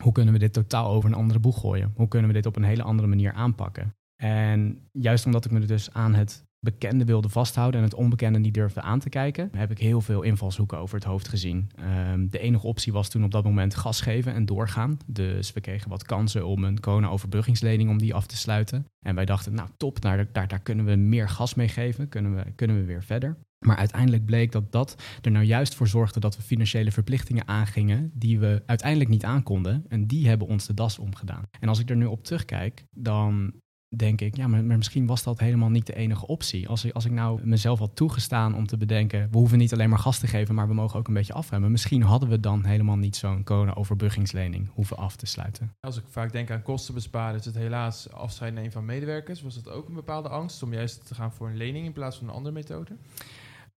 hoe 0.03 0.13
kunnen 0.13 0.33
we 0.33 0.39
dit 0.39 0.53
totaal 0.53 0.91
over 0.91 1.11
een 1.11 1.17
andere 1.17 1.39
boeg 1.39 1.61
gooien? 1.61 1.93
Hoe 1.97 2.09
kunnen 2.09 2.29
we 2.29 2.35
dit 2.35 2.47
op 2.47 2.57
een 2.57 2.63
hele 2.63 2.83
andere 2.83 3.09
manier 3.09 3.33
aanpakken? 3.33 3.95
En 4.17 4.89
juist 4.93 5.27
omdat 5.27 5.45
ik 5.45 5.51
me 5.51 5.61
dus 5.61 5.93
aan 5.93 6.15
het 6.15 6.49
bekende 6.61 7.05
wilde 7.05 7.29
vasthouden 7.29 7.81
en 7.81 7.87
het 7.87 7.95
onbekende 7.95 8.39
niet 8.39 8.55
durfde 8.55 8.81
aan 8.81 8.99
te 8.99 9.09
kijken, 9.09 9.51
heb 9.57 9.71
ik 9.71 9.79
heel 9.79 10.01
veel 10.01 10.23
invalshoeken 10.23 10.79
over 10.79 10.95
het 10.95 11.05
hoofd 11.05 11.29
gezien. 11.29 11.71
Um, 12.13 12.31
de 12.31 12.39
enige 12.39 12.67
optie 12.67 12.93
was 12.93 13.09
toen 13.09 13.25
op 13.25 13.31
dat 13.31 13.45
moment 13.45 13.75
gas 13.75 14.01
geven 14.01 14.35
en 14.35 14.47
doorgaan. 14.47 14.99
Dus 15.07 15.53
we 15.53 15.61
kregen 15.61 15.91
wat 15.91 16.03
kansen 16.03 16.47
om 16.47 16.65
een 16.65 16.81
corona-overbruggingslening 16.81 17.91
om 17.91 17.99
die 17.99 18.15
af 18.15 18.27
te 18.27 18.37
sluiten. 18.37 18.87
En 19.07 19.15
wij 19.15 19.25
dachten, 19.25 19.55
nou 19.55 19.69
top, 19.77 20.01
daar, 20.01 20.33
daar, 20.33 20.49
daar 20.49 20.61
kunnen 20.61 20.85
we 20.85 20.97
meer 20.97 21.29
gas 21.29 21.55
mee 21.55 21.69
geven, 21.69 22.09
kunnen 22.09 22.35
we, 22.35 22.45
kunnen 22.55 22.77
we 22.77 22.85
weer 22.85 23.03
verder. 23.03 23.37
Maar 23.67 23.77
uiteindelijk 23.77 24.25
bleek 24.25 24.53
dat 24.53 24.73
dat 24.73 25.03
er 25.23 25.31
nou 25.31 25.45
juist 25.45 25.75
voor 25.75 25.89
zorgde 25.89 26.21
dat 26.21 26.37
we 26.37 26.43
financiële 26.43 26.93
verplichtingen 26.93 27.49
aangingen 27.49 28.11
die 28.15 28.39
we 28.39 28.63
uiteindelijk 28.67 29.11
niet 29.11 29.25
aankonden. 29.25 29.85
En 29.89 30.07
die 30.07 30.29
hebben 30.29 30.47
ons 30.47 30.67
de 30.67 30.75
das 30.75 30.99
omgedaan. 30.99 31.43
En 31.61 31.69
als 31.69 31.79
ik 31.79 31.91
er 31.91 31.97
nu 31.97 32.07
op 32.07 32.25
terugkijk, 32.25 32.85
dan 32.91 33.53
denk 33.97 34.21
ik, 34.21 34.37
ja, 34.37 34.49
maar, 34.49 34.65
misschien 34.65 35.07
was 35.07 35.23
dat 35.23 35.39
helemaal 35.39 35.69
niet 35.69 35.87
de 35.87 35.95
enige 35.95 36.27
optie. 36.27 36.69
Als 36.69 36.85
ik, 36.85 36.93
als 36.93 37.05
ik 37.05 37.11
nou 37.11 37.41
mezelf 37.47 37.79
had 37.79 37.97
toegestaan 37.97 38.55
om 38.55 38.67
te 38.67 38.77
bedenken, 38.77 39.29
we 39.31 39.39
hoeven 39.39 39.59
niet 39.59 39.73
alleen 39.73 39.89
maar 39.89 39.99
gas 39.99 40.19
te 40.19 40.27
geven, 40.27 40.55
maar 40.55 40.69
we 40.69 40.75
mogen 40.75 40.99
ook 40.99 41.09
een 41.09 41.15
beetje 41.15 41.33
afremmen. 41.33 41.71
Misschien 41.71 42.03
hadden 42.03 42.29
we 42.29 42.41
dan 42.41 42.65
helemaal 42.65 42.97
niet 42.97 43.17
zo'n 43.17 43.45
corona-overbruggingslening 43.45 44.69
hoeven 44.73 44.97
af 44.97 45.17
te 45.17 45.27
sluiten. 45.27 45.75
Als 45.81 45.97
ik 45.97 46.05
vaak 46.09 46.33
denk 46.33 46.51
aan 46.51 46.63
kosten 46.63 46.95
besparen, 46.95 47.39
is 47.39 47.45
het 47.45 47.55
helaas 47.55 48.13
afscheid 48.13 48.55
nemen 48.55 48.73
van 48.73 48.85
medewerkers. 48.85 49.43
Was 49.43 49.63
dat 49.63 49.73
ook 49.73 49.89
een 49.89 49.95
bepaalde 49.95 50.29
angst 50.29 50.63
om 50.63 50.73
juist 50.73 51.07
te 51.07 51.15
gaan 51.15 51.33
voor 51.33 51.49
een 51.49 51.57
lening 51.57 51.87
in 51.87 51.93
plaats 51.93 52.17
van 52.17 52.29
een 52.29 52.35
andere 52.35 52.55
methode? 52.55 52.97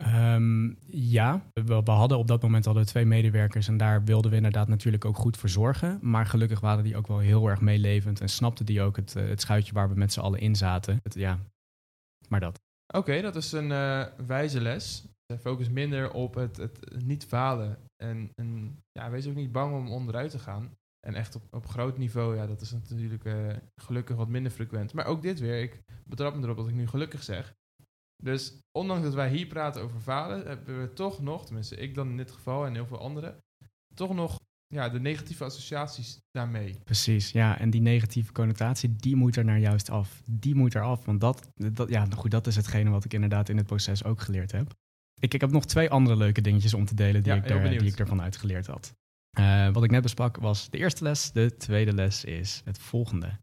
Um, 0.07 0.77
ja, 0.87 1.41
we, 1.53 1.81
hadden 1.85 2.17
op 2.17 2.27
dat 2.27 2.41
moment 2.41 2.65
hadden 2.65 2.85
twee 2.85 3.05
medewerkers 3.05 3.67
en 3.67 3.77
daar 3.77 4.03
wilden 4.03 4.31
we 4.31 4.37
inderdaad 4.37 4.67
natuurlijk 4.67 5.05
ook 5.05 5.17
goed 5.17 5.37
voor 5.37 5.49
zorgen. 5.49 5.99
Maar 6.01 6.25
gelukkig 6.25 6.59
waren 6.59 6.83
die 6.83 6.97
ook 6.97 7.07
wel 7.07 7.19
heel 7.19 7.47
erg 7.47 7.61
meelevend 7.61 8.21
en 8.21 8.29
snapten 8.29 8.65
die 8.65 8.81
ook 8.81 8.95
het, 8.95 9.15
uh, 9.17 9.27
het 9.27 9.41
schuitje 9.41 9.73
waar 9.73 9.89
we 9.89 9.95
met 9.95 10.13
z'n 10.13 10.19
allen 10.19 10.39
in 10.39 10.55
zaten. 10.55 10.99
Het, 11.03 11.13
ja, 11.13 11.39
maar 12.27 12.39
dat. 12.39 12.61
Oké, 12.95 13.21
dat 13.21 13.35
is 13.35 13.51
een 13.51 13.69
uh, 13.69 14.05
wijze 14.27 14.61
les. 14.61 15.07
Focus 15.39 15.69
minder 15.69 16.11
op 16.11 16.33
het, 16.33 16.57
het 16.57 17.05
niet 17.05 17.25
falen. 17.25 17.77
En, 18.03 18.31
en, 18.35 18.79
ja, 18.91 19.09
wees 19.09 19.27
ook 19.27 19.35
niet 19.35 19.51
bang 19.51 19.75
om 19.75 19.91
onderuit 19.91 20.31
te 20.31 20.39
gaan. 20.39 20.71
En 21.07 21.15
echt 21.15 21.35
op, 21.35 21.43
op 21.51 21.67
groot 21.67 21.97
niveau, 21.97 22.35
ja, 22.35 22.47
dat 22.47 22.61
is 22.61 22.71
natuurlijk 22.71 23.23
gelukkig 23.75 24.15
wat 24.15 24.27
minder 24.27 24.51
frequent. 24.51 24.93
Maar 24.93 25.05
ook 25.05 25.21
dit 25.21 25.39
weer, 25.39 25.61
ik 25.61 25.83
betrap 26.05 26.35
me 26.35 26.43
erop 26.43 26.57
dat 26.57 26.67
ik 26.67 26.73
nu 26.73 26.87
gelukkig 26.87 27.23
zeg. 27.23 27.53
Dus 28.23 28.59
ondanks 28.77 29.03
dat 29.03 29.13
wij 29.13 29.29
hier 29.29 29.47
praten 29.47 29.81
over 29.81 29.99
falen, 29.99 30.47
hebben 30.47 30.81
we 30.81 30.93
toch 30.93 31.21
nog, 31.21 31.45
tenminste 31.45 31.75
ik 31.75 31.95
dan 31.95 32.09
in 32.09 32.17
dit 32.17 32.31
geval 32.31 32.65
en 32.65 32.73
heel 32.73 32.85
veel 32.85 32.99
anderen, 32.99 33.37
toch 33.95 34.13
nog 34.13 34.39
ja, 34.67 34.89
de 34.89 34.99
negatieve 34.99 35.43
associaties 35.43 36.19
daarmee. 36.31 36.79
Precies, 36.83 37.31
ja. 37.31 37.59
En 37.59 37.69
die 37.69 37.81
negatieve 37.81 38.31
connotatie, 38.31 38.95
die 38.95 39.15
moet 39.15 39.35
er 39.35 39.45
nou 39.45 39.59
juist 39.59 39.89
af. 39.89 40.21
Die 40.25 40.55
moet 40.55 40.73
er 40.73 40.81
af, 40.81 41.05
want 41.05 41.21
dat, 41.21 41.49
dat, 41.55 41.89
ja, 41.89 42.05
nou 42.05 42.15
goed, 42.15 42.31
dat 42.31 42.47
is 42.47 42.55
hetgene 42.55 42.89
wat 42.89 43.05
ik 43.05 43.13
inderdaad 43.13 43.49
in 43.49 43.57
het 43.57 43.65
proces 43.65 44.03
ook 44.03 44.21
geleerd 44.21 44.51
heb. 44.51 44.73
Ik, 45.19 45.33
ik 45.33 45.41
heb 45.41 45.51
nog 45.51 45.65
twee 45.65 45.89
andere 45.89 46.15
leuke 46.15 46.41
dingetjes 46.41 46.73
om 46.73 46.85
te 46.85 46.95
delen 46.95 47.23
die, 47.23 47.33
ja, 47.33 47.43
ik, 47.43 47.49
er, 47.49 47.69
die 47.69 47.91
ik 47.91 47.99
ervan 47.99 48.21
uitgeleerd 48.21 48.67
had. 48.67 48.93
Uh, 49.39 49.69
wat 49.69 49.83
ik 49.83 49.91
net 49.91 50.01
besprak 50.01 50.37
was 50.37 50.69
de 50.69 50.77
eerste 50.77 51.03
les. 51.03 51.31
De 51.31 51.55
tweede 51.57 51.93
les 51.93 52.23
is 52.23 52.61
het 52.65 52.79
volgende 52.79 53.39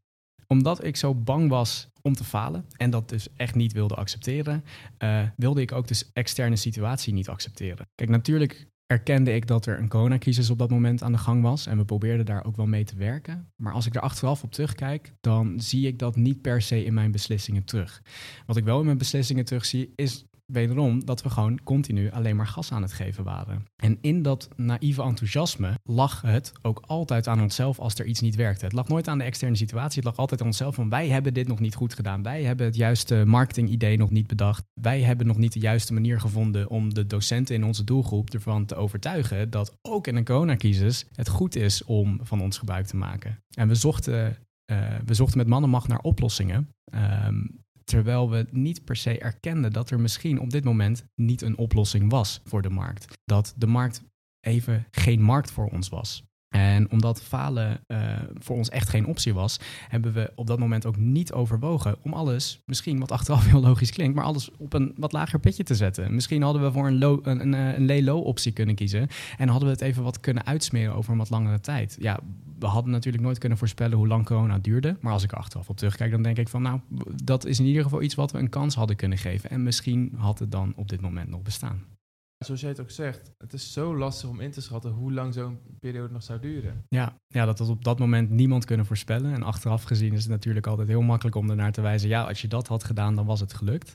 omdat 0.52 0.84
ik 0.84 0.96
zo 0.96 1.14
bang 1.14 1.48
was 1.48 1.88
om 2.02 2.14
te 2.14 2.24
falen 2.24 2.64
en 2.76 2.90
dat 2.90 3.08
dus 3.08 3.28
echt 3.36 3.54
niet 3.54 3.72
wilde 3.72 3.94
accepteren, 3.94 4.64
uh, 4.98 5.22
wilde 5.36 5.60
ik 5.60 5.72
ook 5.72 5.86
de 5.86 6.04
externe 6.12 6.56
situatie 6.56 7.12
niet 7.12 7.28
accepteren. 7.28 7.86
Kijk, 7.94 8.10
natuurlijk 8.10 8.68
erkende 8.86 9.34
ik 9.34 9.46
dat 9.46 9.66
er 9.66 9.78
een 9.78 9.88
coronacrisis 9.88 10.50
op 10.50 10.58
dat 10.58 10.70
moment 10.70 11.02
aan 11.02 11.12
de 11.12 11.18
gang 11.18 11.42
was 11.42 11.66
en 11.66 11.76
we 11.76 11.84
probeerden 11.84 12.26
daar 12.26 12.44
ook 12.44 12.56
wel 12.56 12.66
mee 12.66 12.84
te 12.84 12.96
werken. 12.96 13.52
Maar 13.56 13.72
als 13.72 13.86
ik 13.86 13.94
er 13.94 14.00
achteraf 14.00 14.42
op 14.42 14.52
terugkijk, 14.52 15.12
dan 15.20 15.60
zie 15.60 15.86
ik 15.86 15.98
dat 15.98 16.16
niet 16.16 16.40
per 16.40 16.62
se 16.62 16.84
in 16.84 16.94
mijn 16.94 17.10
beslissingen 17.10 17.64
terug. 17.64 18.02
Wat 18.46 18.56
ik 18.56 18.64
wel 18.64 18.78
in 18.78 18.84
mijn 18.84 18.98
beslissingen 18.98 19.44
terugzie, 19.44 19.92
is 19.96 20.24
wederom 20.52 21.04
dat 21.04 21.22
we 21.22 21.30
gewoon 21.30 21.60
continu 21.64 22.10
alleen 22.10 22.36
maar 22.36 22.46
gas 22.46 22.72
aan 22.72 22.82
het 22.82 22.92
geven 22.92 23.24
waren. 23.24 23.64
En 23.76 23.98
in 24.00 24.22
dat 24.22 24.48
naïeve 24.56 25.02
enthousiasme 25.02 25.78
lag 25.84 26.22
het 26.22 26.52
ook 26.62 26.82
altijd 26.86 27.28
aan 27.28 27.42
onszelf 27.42 27.78
als 27.78 27.94
er 27.94 28.06
iets 28.06 28.20
niet 28.20 28.34
werkte. 28.34 28.64
Het 28.64 28.74
lag 28.74 28.88
nooit 28.88 29.08
aan 29.08 29.18
de 29.18 29.24
externe 29.24 29.56
situatie, 29.56 29.96
het 29.96 30.04
lag 30.04 30.16
altijd 30.16 30.40
aan 30.40 30.46
onszelf 30.46 30.74
van 30.74 30.88
wij 30.88 31.08
hebben 31.08 31.34
dit 31.34 31.48
nog 31.48 31.60
niet 31.60 31.74
goed 31.74 31.94
gedaan. 31.94 32.22
Wij 32.22 32.42
hebben 32.42 32.66
het 32.66 32.76
juiste 32.76 33.24
marketingidee 33.26 33.96
nog 33.96 34.10
niet 34.10 34.26
bedacht. 34.26 34.64
Wij 34.80 35.00
hebben 35.00 35.26
nog 35.26 35.36
niet 35.36 35.52
de 35.52 35.60
juiste 35.60 35.92
manier 35.92 36.20
gevonden 36.20 36.68
om 36.68 36.94
de 36.94 37.06
docenten 37.06 37.54
in 37.54 37.64
onze 37.64 37.84
doelgroep 37.84 38.30
ervan 38.30 38.66
te 38.66 38.74
overtuigen 38.74 39.50
dat 39.50 39.76
ook 39.82 40.06
in 40.06 40.16
een 40.16 40.24
coronacrisis 40.24 41.06
het 41.14 41.28
goed 41.28 41.56
is 41.56 41.84
om 41.84 42.20
van 42.22 42.40
ons 42.40 42.58
gebruik 42.58 42.86
te 42.86 42.96
maken. 42.96 43.42
En 43.50 43.68
we 43.68 43.74
zochten, 43.74 44.36
uh, 44.72 44.78
we 45.04 45.14
zochten 45.14 45.38
met 45.38 45.46
mannenmacht 45.46 45.88
naar 45.88 46.00
oplossingen. 46.00 46.68
Um, 46.94 47.64
Terwijl 47.90 48.30
we 48.30 48.46
niet 48.50 48.84
per 48.84 48.96
se 48.96 49.18
erkenden 49.18 49.72
dat 49.72 49.90
er 49.90 50.00
misschien 50.00 50.40
op 50.40 50.50
dit 50.50 50.64
moment 50.64 51.04
niet 51.14 51.42
een 51.42 51.58
oplossing 51.58 52.10
was 52.10 52.40
voor 52.44 52.62
de 52.62 52.70
markt. 52.70 53.18
Dat 53.24 53.54
de 53.56 53.66
markt 53.66 54.02
even 54.40 54.86
geen 54.90 55.22
markt 55.22 55.50
voor 55.50 55.68
ons 55.68 55.88
was. 55.88 56.22
En 56.50 56.90
omdat 56.90 57.22
falen 57.22 57.80
uh, 57.88 58.12
voor 58.38 58.56
ons 58.56 58.68
echt 58.68 58.88
geen 58.88 59.06
optie 59.06 59.34
was, 59.34 59.60
hebben 59.88 60.12
we 60.12 60.32
op 60.34 60.46
dat 60.46 60.58
moment 60.58 60.86
ook 60.86 60.96
niet 60.96 61.32
overwogen 61.32 61.96
om 62.02 62.12
alles, 62.12 62.62
misschien 62.66 62.98
wat 62.98 63.12
achteraf 63.12 63.46
heel 63.50 63.60
logisch 63.60 63.90
klinkt, 63.90 64.14
maar 64.14 64.24
alles 64.24 64.50
op 64.56 64.72
een 64.72 64.94
wat 64.96 65.12
lager 65.12 65.38
pitje 65.38 65.62
te 65.62 65.74
zetten. 65.74 66.14
Misschien 66.14 66.42
hadden 66.42 66.62
we 66.62 66.72
voor 66.72 66.86
een, 66.86 66.98
low, 66.98 67.26
een, 67.26 67.40
een, 67.40 67.52
een 67.52 67.86
lay-low 67.86 68.26
optie 68.26 68.52
kunnen 68.52 68.74
kiezen 68.74 69.08
en 69.38 69.48
hadden 69.48 69.68
we 69.68 69.74
het 69.74 69.82
even 69.82 70.02
wat 70.02 70.20
kunnen 70.20 70.46
uitsmeren 70.46 70.94
over 70.94 71.12
een 71.12 71.18
wat 71.18 71.30
langere 71.30 71.60
tijd. 71.60 71.96
Ja, 72.00 72.20
we 72.58 72.66
hadden 72.66 72.92
natuurlijk 72.92 73.24
nooit 73.24 73.38
kunnen 73.38 73.58
voorspellen 73.58 73.96
hoe 73.96 74.08
lang 74.08 74.24
corona 74.24 74.58
duurde, 74.58 74.96
maar 75.00 75.12
als 75.12 75.22
ik 75.22 75.32
er 75.32 75.38
achteraf 75.38 75.68
op 75.68 75.76
terugkijk, 75.76 76.10
dan 76.10 76.22
denk 76.22 76.38
ik 76.38 76.48
van 76.48 76.62
nou, 76.62 76.80
dat 77.24 77.44
is 77.44 77.58
in 77.58 77.66
ieder 77.66 77.82
geval 77.82 78.02
iets 78.02 78.14
wat 78.14 78.32
we 78.32 78.38
een 78.38 78.48
kans 78.48 78.74
hadden 78.74 78.96
kunnen 78.96 79.18
geven. 79.18 79.50
En 79.50 79.62
misschien 79.62 80.12
had 80.16 80.38
het 80.38 80.52
dan 80.52 80.72
op 80.76 80.88
dit 80.88 81.00
moment 81.00 81.28
nog 81.28 81.42
bestaan 81.42 81.98
zoals 82.44 82.60
jij 82.60 82.70
het 82.70 82.80
ook 82.80 82.90
zegt, 82.90 83.32
het 83.38 83.52
is 83.52 83.72
zo 83.72 83.96
lastig 83.96 84.28
om 84.28 84.40
in 84.40 84.50
te 84.50 84.60
schatten 84.60 84.90
hoe 84.90 85.12
lang 85.12 85.34
zo'n 85.34 85.58
periode 85.80 86.12
nog 86.12 86.22
zou 86.22 86.40
duren. 86.40 86.84
Ja, 86.88 87.20
ja, 87.28 87.44
dat 87.44 87.58
had 87.58 87.68
op 87.68 87.84
dat 87.84 87.98
moment 87.98 88.30
niemand 88.30 88.64
kunnen 88.64 88.86
voorspellen. 88.86 89.34
En 89.34 89.42
achteraf 89.42 89.82
gezien 89.82 90.12
is 90.12 90.22
het 90.22 90.30
natuurlijk 90.30 90.66
altijd 90.66 90.88
heel 90.88 91.02
makkelijk 91.02 91.36
om 91.36 91.50
ernaar 91.50 91.72
te 91.72 91.80
wijzen. 91.80 92.08
Ja, 92.08 92.22
als 92.22 92.42
je 92.42 92.48
dat 92.48 92.66
had 92.66 92.84
gedaan, 92.84 93.14
dan 93.14 93.26
was 93.26 93.40
het 93.40 93.52
gelukt. 93.52 93.94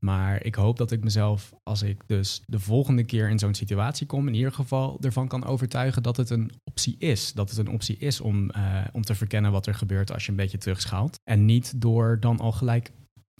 Maar 0.00 0.44
ik 0.44 0.54
hoop 0.54 0.76
dat 0.76 0.90
ik 0.90 1.04
mezelf, 1.04 1.52
als 1.62 1.82
ik 1.82 2.02
dus 2.06 2.42
de 2.46 2.58
volgende 2.58 3.04
keer 3.04 3.28
in 3.28 3.38
zo'n 3.38 3.54
situatie 3.54 4.06
kom, 4.06 4.28
in 4.28 4.34
ieder 4.34 4.52
geval 4.52 4.98
ervan 5.00 5.28
kan 5.28 5.44
overtuigen 5.44 6.02
dat 6.02 6.16
het 6.16 6.30
een 6.30 6.50
optie 6.64 6.96
is. 6.98 7.32
Dat 7.32 7.50
het 7.50 7.58
een 7.58 7.70
optie 7.70 7.96
is 7.96 8.20
om, 8.20 8.50
uh, 8.56 8.84
om 8.92 9.02
te 9.02 9.14
verkennen 9.14 9.52
wat 9.52 9.66
er 9.66 9.74
gebeurt 9.74 10.12
als 10.12 10.24
je 10.24 10.30
een 10.30 10.36
beetje 10.36 10.58
terugschaalt. 10.58 11.18
En 11.24 11.44
niet 11.44 11.80
door 11.80 12.20
dan 12.20 12.38
al 12.38 12.52
gelijk 12.52 12.92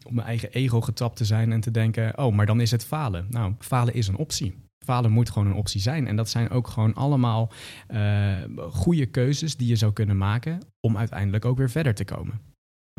op 0.04 0.12
mijn 0.12 0.26
eigen 0.26 0.52
ego 0.52 0.80
getrapt 0.80 1.16
te 1.16 1.24
zijn 1.24 1.52
en 1.52 1.60
te 1.60 1.70
denken: 1.70 2.18
oh, 2.18 2.34
maar 2.34 2.46
dan 2.46 2.60
is 2.60 2.70
het 2.70 2.84
falen. 2.84 3.26
Nou, 3.30 3.54
falen 3.58 3.94
is 3.94 4.08
een 4.08 4.16
optie. 4.16 4.54
Falen 4.84 5.12
moet 5.12 5.30
gewoon 5.30 5.48
een 5.48 5.54
optie 5.54 5.80
zijn. 5.80 6.06
En 6.06 6.16
dat 6.16 6.28
zijn 6.28 6.50
ook 6.50 6.68
gewoon 6.68 6.94
allemaal 6.94 7.52
uh, 7.90 8.36
goede 8.70 9.06
keuzes 9.06 9.56
die 9.56 9.68
je 9.68 9.76
zou 9.76 9.92
kunnen 9.92 10.16
maken 10.16 10.60
om 10.80 10.96
uiteindelijk 10.96 11.44
ook 11.44 11.58
weer 11.58 11.70
verder 11.70 11.94
te 11.94 12.04
komen. 12.04 12.40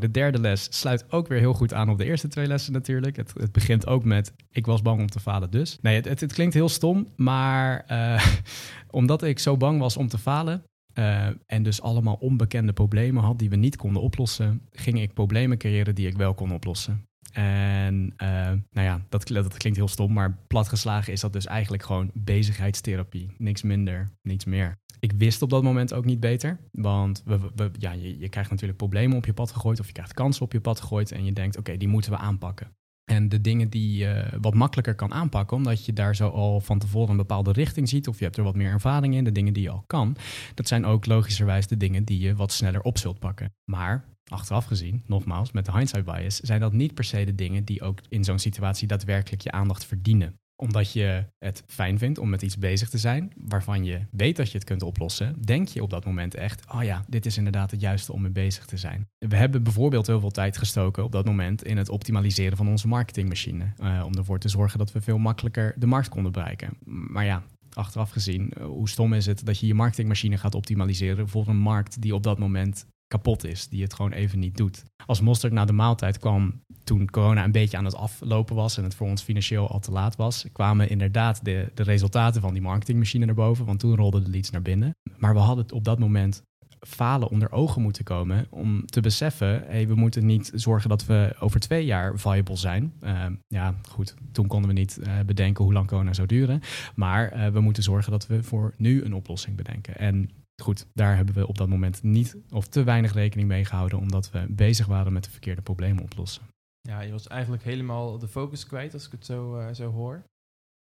De 0.01 0.11
derde 0.11 0.39
les 0.39 0.67
sluit 0.69 1.11
ook 1.11 1.27
weer 1.27 1.39
heel 1.39 1.53
goed 1.53 1.73
aan 1.73 1.89
op 1.89 1.97
de 1.97 2.05
eerste 2.05 2.27
twee 2.27 2.47
lessen 2.47 2.73
natuurlijk. 2.73 3.15
Het, 3.15 3.33
het 3.33 3.51
begint 3.51 3.87
ook 3.87 4.03
met 4.03 4.33
ik 4.51 4.65
was 4.65 4.81
bang 4.81 4.99
om 4.99 5.09
te 5.09 5.19
falen 5.19 5.51
dus. 5.51 5.77
Nee, 5.81 6.01
het, 6.01 6.19
het, 6.19 6.33
klinkt 6.33 6.53
heel 6.53 6.69
stom, 6.69 7.07
maar 7.15 7.85
uh, 7.91 8.25
omdat 8.99 9.23
ik 9.23 9.39
zo 9.39 9.57
bang 9.57 9.79
was 9.79 9.97
om 9.97 10.07
te 10.07 10.17
falen, 10.17 10.63
uh, 10.99 11.27
en 11.45 11.63
dus 11.63 11.81
allemaal 11.81 12.17
onbekende 12.19 12.73
problemen 12.73 13.23
had 13.23 13.39
die 13.39 13.49
we 13.49 13.55
niet 13.55 13.75
konden 13.75 14.01
oplossen, 14.01 14.61
ging 14.71 15.01
ik 15.01 15.13
problemen 15.13 15.57
creëren 15.57 15.95
die 15.95 16.07
ik 16.07 16.17
wel 16.17 16.33
kon 16.33 16.51
oplossen. 16.51 17.05
En 17.31 18.13
uh, 18.17 18.27
nou 18.71 18.87
ja, 18.87 19.01
dat, 19.09 19.27
dat, 19.27 19.57
klinkt 19.57 19.77
heel 19.77 19.87
stom, 19.87 20.13
maar 20.13 20.37
platgeslagen 20.47 21.13
is 21.13 21.19
dat 21.19 21.33
dus 21.33 21.45
eigenlijk 21.45 21.83
gewoon 21.83 22.11
bezigheidstherapie. 22.13 23.31
Niks 23.37 23.61
minder, 23.61 24.11
niets 24.21 24.45
meer. 24.45 24.77
Ik 24.99 25.11
wist 25.11 25.41
op 25.41 25.49
dat 25.49 25.63
moment 25.63 25.93
ook 25.93 26.05
niet 26.05 26.19
beter, 26.19 26.59
want 26.71 27.21
we, 27.25 27.39
we, 27.55 27.71
ja, 27.77 27.91
je, 27.91 28.19
je, 28.19 28.29
krijgt 28.29 28.49
natuurlijk 28.49 28.77
problemen 28.77 29.17
op 29.17 29.25
je 29.25 29.33
pad 29.33 29.51
gegooid 29.51 29.79
of 29.79 29.87
je 29.87 29.93
krijgt 29.93 30.13
kansen 30.13 30.43
op 30.43 30.51
je 30.51 30.61
pad 30.61 30.79
gegooid 30.79 31.11
en 31.11 31.25
je 31.25 31.33
denkt, 31.33 31.57
oké, 31.57 31.77
die 31.77 31.87
moeten 31.87 32.11
we 32.11 32.17
aanpakken. 32.17 32.75
En 33.11 33.29
de 33.29 33.41
dingen 33.41 33.69
die 33.69 33.97
je 33.97 34.25
wat 34.41 34.53
makkelijker 34.53 34.95
kan 34.95 35.13
aanpakken, 35.13 35.57
omdat 35.57 35.85
je 35.85 35.93
daar 35.93 36.15
zo 36.15 36.29
al 36.29 36.61
van 36.61 36.79
tevoren 36.79 37.09
een 37.09 37.17
bepaalde 37.17 37.51
richting 37.51 37.89
ziet, 37.89 38.07
of 38.07 38.17
je 38.17 38.23
hebt 38.23 38.37
er 38.37 38.43
wat 38.43 38.55
meer 38.55 38.71
ervaring 38.71 39.15
in, 39.15 39.23
de 39.23 39.31
dingen 39.31 39.53
die 39.53 39.63
je 39.63 39.69
al 39.69 39.83
kan, 39.87 40.17
dat 40.53 40.67
zijn 40.67 40.85
ook 40.85 41.05
logischerwijs 41.05 41.67
de 41.67 41.77
dingen 41.77 42.03
die 42.03 42.19
je 42.19 42.35
wat 42.35 42.51
sneller 42.51 42.81
op 42.81 42.97
zult 42.97 43.19
pakken. 43.19 43.53
Maar 43.65 44.05
achteraf 44.27 44.65
gezien, 44.65 45.03
nogmaals, 45.05 45.51
met 45.51 45.65
de 45.65 45.71
hindsight 45.71 46.05
bias, 46.05 46.35
zijn 46.35 46.59
dat 46.59 46.73
niet 46.73 46.93
per 46.93 47.03
se 47.03 47.25
de 47.25 47.35
dingen 47.35 47.63
die 47.63 47.81
ook 47.81 47.99
in 48.09 48.23
zo'n 48.23 48.39
situatie 48.39 48.87
daadwerkelijk 48.87 49.41
je 49.41 49.51
aandacht 49.51 49.85
verdienen 49.85 50.39
omdat 50.57 50.91
je 50.93 51.25
het 51.37 51.63
fijn 51.67 51.97
vindt 51.97 52.19
om 52.19 52.29
met 52.29 52.41
iets 52.41 52.57
bezig 52.57 52.89
te 52.89 52.97
zijn, 52.97 53.31
waarvan 53.35 53.83
je 53.83 54.01
weet 54.11 54.35
dat 54.35 54.51
je 54.51 54.57
het 54.57 54.67
kunt 54.67 54.81
oplossen, 54.81 55.35
denk 55.41 55.67
je 55.67 55.83
op 55.83 55.89
dat 55.89 56.05
moment 56.05 56.35
echt, 56.35 56.71
oh 56.73 56.83
ja, 56.83 57.03
dit 57.07 57.25
is 57.25 57.37
inderdaad 57.37 57.71
het 57.71 57.81
juiste 57.81 58.13
om 58.13 58.21
mee 58.21 58.31
bezig 58.31 58.65
te 58.65 58.77
zijn. 58.77 59.07
We 59.17 59.35
hebben 59.35 59.63
bijvoorbeeld 59.63 60.07
heel 60.07 60.19
veel 60.19 60.31
tijd 60.31 60.57
gestoken 60.57 61.03
op 61.03 61.11
dat 61.11 61.25
moment 61.25 61.63
in 61.63 61.77
het 61.77 61.89
optimaliseren 61.89 62.57
van 62.57 62.67
onze 62.67 62.87
marketingmachine, 62.87 63.73
uh, 63.81 64.03
om 64.05 64.13
ervoor 64.13 64.39
te 64.39 64.49
zorgen 64.49 64.77
dat 64.77 64.91
we 64.91 65.01
veel 65.01 65.17
makkelijker 65.17 65.75
de 65.77 65.85
markt 65.85 66.09
konden 66.09 66.31
bereiken. 66.31 66.77
Maar 66.85 67.25
ja, 67.25 67.43
achteraf 67.73 68.09
gezien, 68.09 68.51
uh, 68.57 68.65
hoe 68.65 68.89
stom 68.89 69.13
is 69.13 69.25
het 69.25 69.45
dat 69.45 69.59
je 69.59 69.67
je 69.67 69.73
marketingmachine 69.73 70.37
gaat 70.37 70.55
optimaliseren 70.55 71.29
voor 71.29 71.47
een 71.47 71.59
markt 71.59 72.01
die 72.01 72.15
op 72.15 72.23
dat 72.23 72.39
moment 72.39 72.85
kapot 73.07 73.43
is, 73.43 73.67
die 73.67 73.81
het 73.81 73.93
gewoon 73.93 74.11
even 74.11 74.39
niet 74.39 74.57
doet. 74.57 74.83
Als 75.05 75.21
Mosterd 75.21 75.53
na 75.53 75.65
de 75.65 75.73
maaltijd 75.73 76.19
kwam 76.19 76.61
toen 76.83 77.09
corona 77.09 77.43
een 77.43 77.51
beetje 77.51 77.77
aan 77.77 77.85
het 77.85 77.95
aflopen 77.95 78.55
was 78.55 78.77
en 78.77 78.83
het 78.83 78.95
voor 78.95 79.07
ons 79.07 79.21
financieel 79.21 79.67
al 79.67 79.79
te 79.79 79.91
laat 79.91 80.15
was, 80.15 80.45
kwamen 80.51 80.89
inderdaad 80.89 81.45
de, 81.45 81.71
de 81.73 81.83
resultaten 81.83 82.41
van 82.41 82.53
die 82.53 82.61
marketingmachine 82.61 83.25
naar 83.25 83.35
boven, 83.35 83.65
want 83.65 83.79
toen 83.79 83.95
rolden 83.95 84.23
de 84.23 84.29
leads 84.29 84.49
naar 84.49 84.61
binnen. 84.61 84.95
Maar 85.17 85.33
we 85.33 85.39
hadden 85.39 85.71
op 85.71 85.83
dat 85.83 85.99
moment 85.99 86.43
falen 86.79 87.29
onder 87.29 87.51
ogen 87.51 87.81
moeten 87.81 88.03
komen 88.03 88.47
om 88.49 88.85
te 88.85 89.01
beseffen, 89.01 89.63
hey, 89.67 89.87
we 89.87 89.95
moeten 89.95 90.25
niet 90.25 90.51
zorgen 90.55 90.89
dat 90.89 91.05
we 91.05 91.35
over 91.39 91.59
twee 91.59 91.85
jaar 91.85 92.19
viable 92.19 92.55
zijn. 92.55 92.93
Uh, 93.03 93.25
ja, 93.47 93.75
goed, 93.89 94.15
toen 94.31 94.47
konden 94.47 94.69
we 94.69 94.75
niet 94.75 94.99
uh, 95.01 95.19
bedenken 95.25 95.63
hoe 95.63 95.73
lang 95.73 95.87
corona 95.87 96.13
zou 96.13 96.27
duren, 96.27 96.61
maar 96.95 97.33
uh, 97.33 97.47
we 97.47 97.59
moeten 97.59 97.83
zorgen 97.83 98.11
dat 98.11 98.27
we 98.27 98.43
voor 98.43 98.73
nu 98.77 99.03
een 99.03 99.13
oplossing 99.13 99.55
bedenken. 99.55 99.97
En 99.97 100.29
Goed, 100.61 100.87
daar 100.93 101.15
hebben 101.15 101.35
we 101.35 101.47
op 101.47 101.57
dat 101.57 101.69
moment 101.69 102.03
niet 102.03 102.37
of 102.49 102.67
te 102.67 102.83
weinig 102.83 103.13
rekening 103.13 103.47
mee 103.47 103.65
gehouden, 103.65 103.99
omdat 103.99 104.29
we 104.29 104.45
bezig 104.49 104.85
waren 104.85 105.13
met 105.13 105.23
de 105.23 105.29
verkeerde 105.29 105.61
problemen 105.61 106.03
oplossen. 106.03 106.43
Ja, 106.81 107.01
je 107.01 107.11
was 107.11 107.27
eigenlijk 107.27 107.63
helemaal 107.63 108.17
de 108.17 108.27
focus 108.27 108.65
kwijt, 108.65 108.93
als 108.93 109.05
ik 109.05 109.11
het 109.11 109.25
zo, 109.25 109.59
uh, 109.59 109.73
zo 109.73 109.91
hoor. 109.91 110.23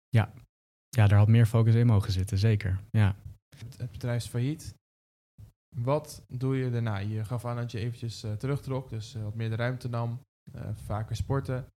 Ja. 0.08 0.32
ja, 0.88 1.06
daar 1.06 1.18
had 1.18 1.28
meer 1.28 1.46
focus 1.46 1.74
in 1.74 1.87
mogen 1.87 2.12
zitten, 2.12 2.38
zeker. 2.38 2.80
Ja. 2.90 3.16
Het, 3.56 3.78
het 3.78 3.90
bedrijf 3.90 4.22
is 4.24 4.28
failliet. 4.28 4.74
Wat 5.76 6.24
doe 6.28 6.56
je 6.56 6.70
daarna? 6.70 6.98
Je 6.98 7.24
gaf 7.24 7.44
aan 7.44 7.56
dat 7.56 7.70
je 7.70 7.78
eventjes 7.78 8.24
uh, 8.24 8.32
terugtrok, 8.32 8.88
dus 8.88 9.14
uh, 9.14 9.22
wat 9.22 9.34
meer 9.34 9.50
de 9.50 9.56
ruimte 9.56 9.88
nam, 9.88 10.20
vaker 10.72 11.16
sporten 11.16 11.66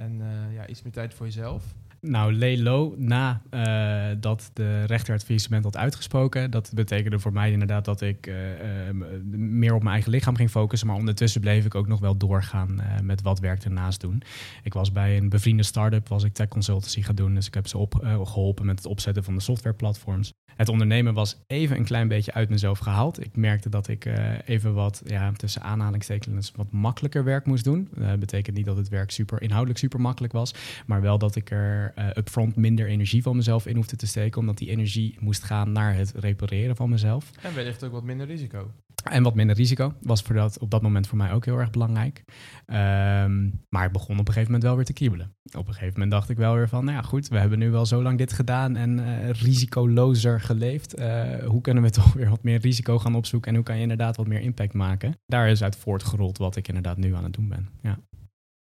en 0.00 0.18
ja, 0.52 0.66
iets 0.66 0.82
meer 0.82 0.92
tijd 0.92 1.14
voor 1.14 1.26
jezelf. 1.26 1.74
Nou, 2.06 2.38
lay 2.38 2.62
low 2.62 2.98
na 2.98 3.42
uh, 3.50 4.16
dat 4.20 4.50
de 4.52 4.84
rechter 4.84 5.12
het 5.14 5.24
faillissement 5.24 5.64
had 5.64 5.76
uitgesproken. 5.76 6.50
Dat 6.50 6.70
betekende 6.74 7.18
voor 7.18 7.32
mij 7.32 7.52
inderdaad 7.52 7.84
dat 7.84 8.00
ik 8.00 8.26
uh, 8.26 8.34
uh, 8.34 9.04
meer 9.36 9.74
op 9.74 9.80
mijn 9.80 9.94
eigen 9.94 10.10
lichaam 10.10 10.36
ging 10.36 10.50
focussen. 10.50 10.88
Maar 10.88 10.96
ondertussen 10.96 11.40
bleef 11.40 11.64
ik 11.64 11.74
ook 11.74 11.88
nog 11.88 12.00
wel 12.00 12.16
doorgaan 12.16 12.80
met 13.02 13.22
wat 13.22 13.38
werk 13.38 13.64
ernaast 13.64 14.00
doen. 14.00 14.22
Ik 14.62 14.72
was 14.72 14.92
bij 14.92 15.16
een 15.16 15.28
bevriende 15.28 15.62
start-up, 15.62 16.08
was 16.08 16.24
ik 16.24 16.32
tech 16.32 16.48
consultancy 16.48 17.02
gaan 17.02 17.14
doen. 17.14 17.34
Dus 17.34 17.46
ik 17.46 17.54
heb 17.54 17.66
ze 17.66 17.78
op, 17.78 17.94
geholpen 18.24 18.66
met 18.66 18.78
het 18.78 18.86
opzetten 18.86 19.24
van 19.24 19.34
de 19.34 19.40
softwareplatforms. 19.40 20.32
Het 20.56 20.68
ondernemen 20.68 21.14
was 21.14 21.36
even 21.46 21.76
een 21.76 21.84
klein 21.84 22.08
beetje 22.08 22.32
uit 22.32 22.48
mezelf 22.48 22.78
gehaald. 22.78 23.24
Ik 23.24 23.36
merkte 23.36 23.68
dat 23.68 23.88
ik 23.88 24.08
even 24.44 24.74
wat, 24.74 25.02
ja, 25.06 25.32
tussen 25.32 25.62
aanhalingstekens, 25.62 26.52
wat 26.56 26.72
makkelijker 26.72 27.24
werk 27.24 27.46
moest 27.46 27.64
doen. 27.64 27.88
Dat 27.96 28.18
betekent 28.18 28.56
niet 28.56 28.66
dat 28.66 28.76
het 28.76 28.88
werk 28.88 29.10
super 29.10 29.42
inhoudelijk 29.42 29.78
super 29.78 30.00
makkelijk 30.00 30.32
was. 30.32 30.54
Maar 30.86 31.00
wel 31.00 31.18
dat 31.18 31.36
ik 31.36 31.50
er 31.50 31.93
uh, 31.98 32.06
upfront 32.14 32.56
minder 32.56 32.86
energie 32.86 33.22
van 33.22 33.36
mezelf 33.36 33.66
in 33.66 33.76
hoefde 33.76 33.96
te 33.96 34.06
steken, 34.06 34.40
omdat 34.40 34.58
die 34.58 34.70
energie 34.70 35.16
moest 35.20 35.42
gaan 35.42 35.72
naar 35.72 35.96
het 35.96 36.12
repareren 36.16 36.76
van 36.76 36.90
mezelf. 36.90 37.30
En 37.42 37.54
wellicht 37.54 37.84
ook 37.84 37.92
wat 37.92 38.04
minder 38.04 38.26
risico. 38.26 38.70
En 39.10 39.22
wat 39.22 39.34
minder 39.34 39.56
risico 39.56 39.94
was 40.00 40.22
voor 40.22 40.34
dat, 40.34 40.58
op 40.58 40.70
dat 40.70 40.82
moment 40.82 41.06
voor 41.06 41.18
mij 41.18 41.32
ook 41.32 41.44
heel 41.44 41.58
erg 41.58 41.70
belangrijk. 41.70 42.24
Um, 42.66 43.64
maar 43.68 43.86
ik 43.86 43.92
begon 43.92 44.18
op 44.18 44.28
een 44.28 44.32
gegeven 44.32 44.44
moment 44.44 44.62
wel 44.62 44.76
weer 44.76 44.84
te 44.84 44.92
kiebelen. 44.92 45.34
Op 45.56 45.66
een 45.66 45.72
gegeven 45.72 45.92
moment 45.92 46.10
dacht 46.10 46.28
ik 46.28 46.36
wel 46.36 46.54
weer 46.54 46.68
van, 46.68 46.84
nou 46.84 46.96
ja 46.96 47.02
goed, 47.02 47.28
we 47.28 47.38
hebben 47.38 47.58
nu 47.58 47.70
wel 47.70 47.86
zo 47.86 48.02
lang 48.02 48.18
dit 48.18 48.32
gedaan 48.32 48.76
en 48.76 48.98
uh, 48.98 49.30
risicolozer 49.30 50.40
geleefd. 50.40 50.98
Uh, 50.98 51.44
hoe 51.44 51.60
kunnen 51.60 51.82
we 51.82 51.90
toch 52.00 52.12
weer 52.12 52.30
wat 52.30 52.42
meer 52.42 52.60
risico 52.60 52.98
gaan 52.98 53.14
opzoeken 53.14 53.48
en 53.48 53.56
hoe 53.56 53.64
kan 53.64 53.76
je 53.76 53.82
inderdaad 53.82 54.16
wat 54.16 54.26
meer 54.26 54.40
impact 54.40 54.72
maken? 54.72 55.18
Daar 55.26 55.48
is 55.48 55.62
uit 55.62 55.76
voortgerold 55.76 56.38
wat 56.38 56.56
ik 56.56 56.68
inderdaad 56.68 56.96
nu 56.96 57.14
aan 57.14 57.24
het 57.24 57.32
doen 57.32 57.48
ben. 57.48 57.68
Ja. 57.82 57.98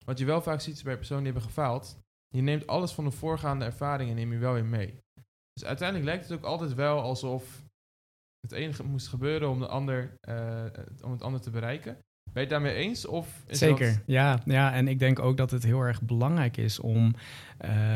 Wat 0.05 0.19
je 0.19 0.25
wel 0.25 0.41
vaak 0.41 0.61
ziet 0.61 0.83
bij 0.83 0.97
personen 0.97 1.23
die 1.23 1.31
hebben 1.31 1.49
gefaald, 1.49 1.99
je 2.35 2.41
neemt 2.41 2.67
alles 2.67 2.91
van 2.91 3.03
de 3.03 3.11
voorgaande 3.11 3.65
ervaringen 3.65 4.15
neem 4.15 4.31
je 4.31 4.37
wel 4.37 4.53
weer 4.53 4.65
mee. 4.65 4.99
Dus 5.53 5.65
uiteindelijk 5.67 6.09
lijkt 6.09 6.29
het 6.29 6.37
ook 6.37 6.45
altijd 6.45 6.73
wel 6.73 7.01
alsof 7.01 7.63
het 8.39 8.51
enige 8.51 8.83
moest 8.83 9.07
gebeuren 9.07 9.49
om, 9.49 9.59
de 9.59 9.67
ander, 9.67 10.13
uh, 10.29 10.63
om 11.03 11.11
het 11.11 11.21
ander 11.21 11.41
te 11.41 11.49
bereiken. 11.49 11.97
Ben 12.33 12.43
je 12.43 12.49
het 12.49 12.49
daarmee 12.49 12.73
eens? 12.73 13.05
Of 13.05 13.43
Zeker, 13.47 14.03
ja, 14.05 14.41
ja. 14.45 14.73
En 14.73 14.87
ik 14.87 14.99
denk 14.99 15.19
ook 15.19 15.37
dat 15.37 15.51
het 15.51 15.63
heel 15.63 15.81
erg 15.81 16.01
belangrijk 16.01 16.57
is 16.57 16.79
om, 16.79 17.15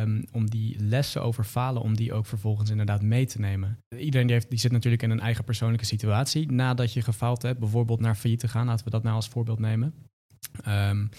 um, 0.01 0.25
om 0.31 0.49
die 0.49 0.79
lessen 0.79 1.23
over 1.23 1.43
falen, 1.43 1.81
om 1.81 1.95
die 1.95 2.13
ook 2.13 2.25
vervolgens 2.25 2.69
inderdaad 2.69 3.01
mee 3.01 3.25
te 3.25 3.39
nemen. 3.39 3.77
Iedereen 3.97 4.27
die, 4.27 4.35
heeft, 4.35 4.49
die 4.49 4.59
zit 4.59 4.71
natuurlijk 4.71 5.03
in 5.03 5.09
een 5.09 5.19
eigen 5.19 5.43
persoonlijke 5.43 5.85
situatie 5.85 6.51
nadat 6.51 6.93
je 6.93 7.01
gefaald 7.01 7.41
hebt. 7.41 7.59
Bijvoorbeeld 7.59 7.99
naar 7.99 8.15
failliet 8.15 8.39
te 8.39 8.47
gaan, 8.47 8.65
laten 8.65 8.85
we 8.85 8.91
dat 8.91 9.03
nou 9.03 9.15
als 9.15 9.27
voorbeeld 9.27 9.59
nemen. 9.59 9.93
Um, 10.67 11.09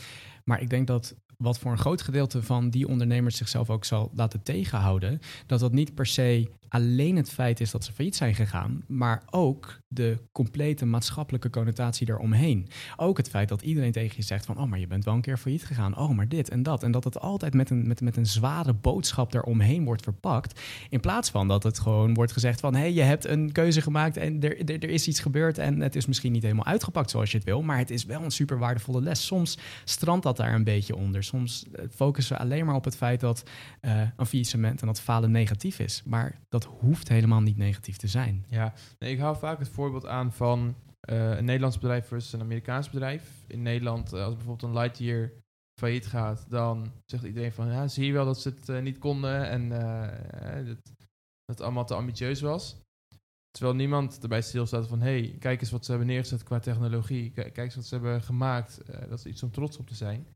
maar 0.44 0.60
ik 0.60 0.70
denk 0.70 0.86
dat 0.86 1.14
wat 1.44 1.58
voor 1.58 1.70
een 1.70 1.78
groot 1.78 2.02
gedeelte 2.02 2.42
van 2.42 2.70
die 2.70 2.88
ondernemers 2.88 3.36
zichzelf 3.36 3.70
ook 3.70 3.84
zal 3.84 4.10
laten 4.14 4.42
tegenhouden, 4.42 5.20
dat 5.46 5.60
dat 5.60 5.72
niet 5.72 5.94
per 5.94 6.06
se 6.06 6.48
alleen 6.74 7.16
het 7.16 7.30
feit 7.30 7.60
is 7.60 7.70
dat 7.70 7.84
ze 7.84 7.92
failliet 7.92 8.16
zijn 8.16 8.34
gegaan, 8.34 8.84
maar 8.86 9.22
ook 9.30 9.78
de 9.88 10.18
complete 10.32 10.86
maatschappelijke 10.86 11.50
connotatie 11.50 12.08
eromheen. 12.08 12.68
Ook 12.96 13.16
het 13.16 13.28
feit 13.28 13.48
dat 13.48 13.62
iedereen 13.62 13.92
tegen 13.92 14.16
je 14.16 14.22
zegt 14.22 14.46
van, 14.46 14.58
oh, 14.58 14.68
maar 14.68 14.78
je 14.78 14.86
bent 14.86 15.04
wel 15.04 15.14
een 15.14 15.20
keer 15.20 15.36
failliet 15.36 15.64
gegaan, 15.64 15.98
oh, 15.98 16.10
maar 16.10 16.28
dit 16.28 16.50
en 16.50 16.62
dat. 16.62 16.82
En 16.82 16.90
dat 16.90 17.04
het 17.04 17.20
altijd 17.20 17.54
met 17.54 17.70
een, 17.70 17.86
met, 17.86 18.00
met 18.00 18.16
een 18.16 18.26
zware 18.26 18.72
boodschap 18.72 19.34
eromheen 19.34 19.84
wordt 19.84 20.02
verpakt, 20.02 20.60
in 20.88 21.00
plaats 21.00 21.30
van 21.30 21.48
dat 21.48 21.62
het 21.62 21.78
gewoon 21.78 22.14
wordt 22.14 22.32
gezegd 22.32 22.60
van, 22.60 22.74
hey, 22.74 22.92
je 22.92 23.02
hebt 23.02 23.26
een 23.26 23.52
keuze 23.52 23.80
gemaakt 23.80 24.16
en 24.16 24.42
er, 24.42 24.58
er, 24.58 24.82
er 24.82 24.90
is 24.90 25.08
iets 25.08 25.20
gebeurd 25.20 25.58
en 25.58 25.80
het 25.80 25.96
is 25.96 26.06
misschien 26.06 26.32
niet 26.32 26.42
helemaal 26.42 26.66
uitgepakt 26.66 27.10
zoals 27.10 27.30
je 27.30 27.36
het 27.36 27.46
wil, 27.46 27.62
maar 27.62 27.78
het 27.78 27.90
is 27.90 28.04
wel 28.04 28.22
een 28.22 28.30
super 28.30 28.58
waardevolle 28.58 29.00
les. 29.00 29.26
Soms 29.26 29.58
strandt 29.84 30.22
dat 30.22 30.36
daar 30.36 30.54
een 30.54 30.64
beetje 30.64 30.96
onder. 30.96 31.22
Soms 31.34 31.70
eh, 31.70 31.84
focussen 31.90 32.38
alleen 32.38 32.66
maar 32.66 32.74
op 32.74 32.84
het 32.84 32.96
feit 32.96 33.20
dat 33.20 33.50
uh, 33.80 34.08
een 34.16 34.26
faillissement 34.26 34.80
en 34.80 34.86
dat 34.86 35.00
falen 35.00 35.30
negatief 35.30 35.78
is. 35.78 36.02
Maar 36.04 36.40
dat 36.48 36.64
hoeft 36.64 37.08
helemaal 37.08 37.40
niet 37.40 37.56
negatief 37.56 37.96
te 37.96 38.06
zijn. 38.08 38.44
Ja, 38.48 38.72
nee, 38.98 39.12
ik 39.12 39.18
haal 39.18 39.34
vaak 39.34 39.58
het 39.58 39.68
voorbeeld 39.68 40.06
aan 40.06 40.32
van 40.32 40.74
uh, 41.10 41.36
een 41.36 41.44
Nederlands 41.44 41.78
bedrijf 41.78 42.06
versus 42.06 42.32
een 42.32 42.40
Amerikaans 42.40 42.90
bedrijf. 42.90 43.44
In 43.46 43.62
Nederland, 43.62 44.12
als 44.12 44.34
bijvoorbeeld 44.34 44.62
een 44.62 44.78
Lightyear 44.78 45.30
failliet 45.80 46.06
gaat, 46.06 46.46
dan 46.48 46.92
zegt 47.04 47.24
iedereen 47.24 47.52
van, 47.52 47.70
ja, 47.70 47.88
zie 47.88 48.06
je 48.06 48.12
wel 48.12 48.24
dat 48.24 48.40
ze 48.40 48.54
het 48.54 48.82
niet 48.82 48.98
konden 48.98 49.48
en 49.48 49.68
dat, 50.66 50.84
dat 50.84 51.56
het 51.56 51.60
allemaal 51.60 51.86
te 51.86 51.94
ambitieus 51.94 52.40
was. 52.40 52.76
Terwijl 53.50 53.76
niemand 53.76 54.22
erbij 54.22 54.42
stilstaat 54.42 54.86
van, 54.88 55.00
hey, 55.00 55.36
kijk 55.38 55.60
eens 55.60 55.70
wat 55.70 55.84
ze 55.84 55.90
hebben 55.90 56.08
neergezet 56.08 56.42
qua 56.42 56.58
technologie. 56.58 57.30
Kijk 57.30 57.56
eens 57.56 57.74
wat 57.74 57.86
ze 57.86 57.94
hebben 57.94 58.22
gemaakt. 58.22 58.80
Dat 59.08 59.18
is 59.18 59.26
iets 59.26 59.42
om 59.42 59.50
trots 59.50 59.76
op 59.76 59.86
te 59.86 59.94
zijn. 59.94 60.26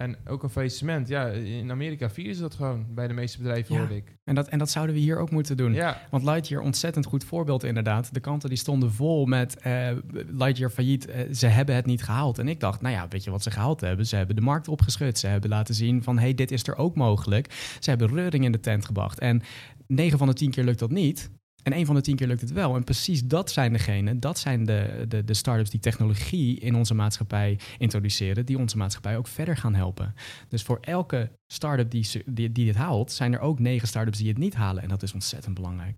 En 0.00 0.16
ook 0.26 0.42
een 0.42 0.50
faillissement. 0.50 1.08
Ja, 1.08 1.26
in 1.28 1.70
Amerika 1.70 2.10
vieren 2.10 2.34
ze 2.34 2.40
dat 2.40 2.54
gewoon 2.54 2.86
bij 2.94 3.08
de 3.08 3.14
meeste 3.14 3.38
bedrijven, 3.38 3.74
ja. 3.74 3.80
hoorde 3.80 3.96
ik. 3.96 4.16
En 4.24 4.34
dat, 4.34 4.48
en 4.48 4.58
dat 4.58 4.70
zouden 4.70 4.94
we 4.94 5.00
hier 5.00 5.18
ook 5.18 5.30
moeten 5.30 5.56
doen. 5.56 5.72
Ja. 5.72 6.00
Want 6.10 6.24
Lightyear, 6.24 6.62
ontzettend 6.62 7.06
goed 7.06 7.24
voorbeeld 7.24 7.64
inderdaad. 7.64 8.14
De 8.14 8.20
kanten 8.20 8.48
die 8.48 8.58
stonden 8.58 8.92
vol 8.92 9.26
met 9.26 9.56
uh, 9.66 9.90
Lightyear 10.12 10.70
failliet. 10.70 11.08
Uh, 11.08 11.14
ze 11.32 11.46
hebben 11.46 11.74
het 11.74 11.86
niet 11.86 12.02
gehaald. 12.02 12.38
En 12.38 12.48
ik 12.48 12.60
dacht, 12.60 12.80
nou 12.80 12.94
ja, 12.94 13.08
weet 13.08 13.24
je 13.24 13.30
wat 13.30 13.42
ze 13.42 13.50
gehaald 13.50 13.80
hebben? 13.80 14.06
Ze 14.06 14.16
hebben 14.16 14.36
de 14.36 14.42
markt 14.42 14.68
opgeschud. 14.68 15.18
Ze 15.18 15.26
hebben 15.26 15.50
laten 15.50 15.74
zien 15.74 16.02
van, 16.02 16.18
hey, 16.18 16.34
dit 16.34 16.50
is 16.50 16.66
er 16.66 16.76
ook 16.76 16.94
mogelijk. 16.94 17.76
Ze 17.80 17.90
hebben 17.90 18.08
reuring 18.08 18.44
in 18.44 18.52
de 18.52 18.60
tent 18.60 18.84
gebracht. 18.84 19.18
En 19.18 19.42
9 19.86 20.18
van 20.18 20.26
de 20.26 20.34
10 20.34 20.50
keer 20.50 20.64
lukt 20.64 20.78
dat 20.78 20.90
niet. 20.90 21.30
En 21.62 21.72
een 21.72 21.86
van 21.86 21.94
de 21.94 22.00
tien 22.00 22.16
keer 22.16 22.26
lukt 22.26 22.40
het 22.40 22.52
wel. 22.52 22.76
En 22.76 22.84
precies 22.84 23.24
dat 23.24 23.50
zijn 23.50 23.72
degene, 23.72 24.18
dat 24.18 24.38
zijn 24.38 24.64
de, 24.64 25.04
de, 25.08 25.24
de 25.24 25.34
start-ups 25.34 25.70
die 25.70 25.80
technologie 25.80 26.60
in 26.60 26.74
onze 26.74 26.94
maatschappij 26.94 27.58
introduceren, 27.78 28.46
die 28.46 28.58
onze 28.58 28.76
maatschappij 28.76 29.16
ook 29.16 29.26
verder 29.26 29.56
gaan 29.56 29.74
helpen. 29.74 30.14
Dus 30.48 30.62
voor 30.62 30.78
elke 30.80 31.30
start-up 31.52 31.90
die, 31.90 32.08
die, 32.26 32.52
die 32.52 32.64
dit 32.64 32.76
haalt, 32.76 33.12
zijn 33.12 33.32
er 33.32 33.40
ook 33.40 33.58
negen 33.58 33.88
start-ups 33.88 34.18
die 34.18 34.28
het 34.28 34.38
niet 34.38 34.54
halen. 34.54 34.82
En 34.82 34.88
dat 34.88 35.02
is 35.02 35.12
ontzettend 35.12 35.54
belangrijk. 35.54 35.96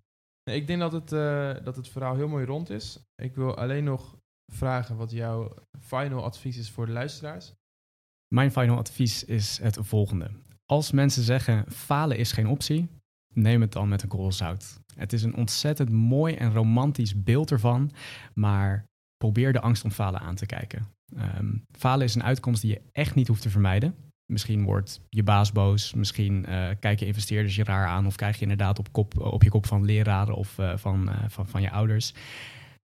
Ik 0.51 0.67
denk 0.67 0.81
dat 0.81 0.93
het, 0.93 1.13
uh, 1.13 1.55
dat 1.65 1.77
het 1.77 1.89
verhaal 1.89 2.17
heel 2.17 2.29
mooi 2.29 2.45
rond 2.45 2.71
is. 2.71 2.99
Ik 3.15 3.35
wil 3.35 3.57
alleen 3.57 3.85
nog 3.85 4.17
vragen 4.53 4.97
wat 4.97 5.11
jouw 5.11 5.55
final 5.81 6.25
advies 6.25 6.57
is 6.57 6.71
voor 6.71 6.87
de 6.87 6.93
luisteraars. 6.93 7.53
Mijn 8.35 8.53
final 8.53 8.77
advies 8.77 9.25
is 9.25 9.59
het 9.59 9.79
volgende. 9.81 10.31
Als 10.67 10.91
mensen 10.91 11.23
zeggen 11.23 11.65
falen 11.73 12.17
is 12.17 12.33
geen 12.33 12.47
optie, 12.47 12.89
neem 13.33 13.61
het 13.61 13.73
dan 13.73 13.89
met 13.89 14.03
een 14.03 14.09
korrel. 14.09 14.57
Het 14.97 15.13
is 15.13 15.23
een 15.23 15.37
ontzettend 15.37 15.91
mooi 15.91 16.35
en 16.35 16.53
romantisch 16.53 17.23
beeld 17.23 17.51
ervan, 17.51 17.91
maar 18.35 18.85
probeer 19.17 19.53
de 19.53 19.61
angst 19.61 19.85
om 19.85 19.91
falen 19.91 20.21
aan 20.21 20.35
te 20.35 20.47
kijken. 20.47 20.87
Um, 21.39 21.65
falen 21.79 22.05
is 22.05 22.15
een 22.15 22.23
uitkomst 22.23 22.63
die 22.63 22.71
je 22.71 22.81
echt 22.93 23.15
niet 23.15 23.29
hoeft 23.29 23.43
te 23.43 23.51
vermijden. 23.51 23.95
Misschien 24.33 24.65
wordt 24.65 25.01
je 25.09 25.23
baas 25.23 25.53
boos, 25.53 25.95
misschien 25.95 26.47
uh, 26.49 26.69
kijken 26.81 27.07
investeerders 27.07 27.57
je 27.57 27.65
raar 27.65 27.87
aan 27.87 28.07
of 28.07 28.17
krijg 28.17 28.37
je 28.37 28.43
inderdaad 28.43 28.79
op, 28.79 28.93
kop, 28.93 29.21
op 29.21 29.43
je 29.43 29.51
kop 29.51 29.67
van 29.67 29.85
leraren 29.85 30.35
of 30.35 30.59
uh, 30.59 30.77
van, 30.77 31.09
uh, 31.09 31.25
van, 31.29 31.49
van 31.49 31.63
je 31.63 31.71
ouders. 31.71 32.15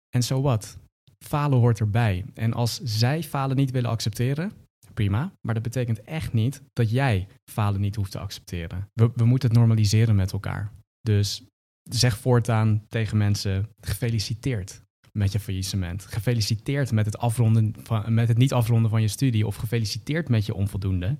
En 0.09 0.23
zo 0.23 0.41
wat. 0.41 0.77
Falen 1.25 1.59
hoort 1.59 1.79
erbij. 1.79 2.25
En 2.33 2.53
als 2.53 2.81
zij 2.83 3.23
falen 3.23 3.55
niet 3.55 3.71
willen 3.71 3.89
accepteren, 3.89 4.51
prima. 4.97 5.31
Maar 5.41 5.53
dat 5.53 5.63
betekent 5.63 6.01
echt 6.01 6.33
niet 6.33 6.61
dat 6.73 6.89
jij 6.89 7.27
falen 7.51 7.81
niet 7.81 7.95
hoeft 7.95 8.11
te 8.11 8.19
accepteren. 8.19 8.89
We, 8.93 9.11
we 9.15 9.25
moeten 9.25 9.49
het 9.49 9.57
normaliseren 9.57 10.15
met 10.15 10.31
elkaar. 10.31 10.71
Dus 11.01 11.43
zeg 11.83 12.17
voortaan 12.17 12.83
tegen 12.87 13.17
mensen: 13.17 13.69
gefeliciteerd 13.79 14.81
met 15.11 15.31
je 15.31 15.39
faillissement. 15.39 16.05
Gefeliciteerd 16.05 16.91
met 16.91 17.05
het, 17.05 17.17
afronden 17.17 17.75
van, 17.83 18.13
met 18.13 18.27
het 18.27 18.37
niet 18.37 18.53
afronden 18.53 18.89
van 18.89 19.01
je 19.01 19.07
studie. 19.07 19.47
Of 19.47 19.55
gefeliciteerd 19.55 20.29
met 20.29 20.45
je 20.45 20.53
onvoldoende. 20.53 21.17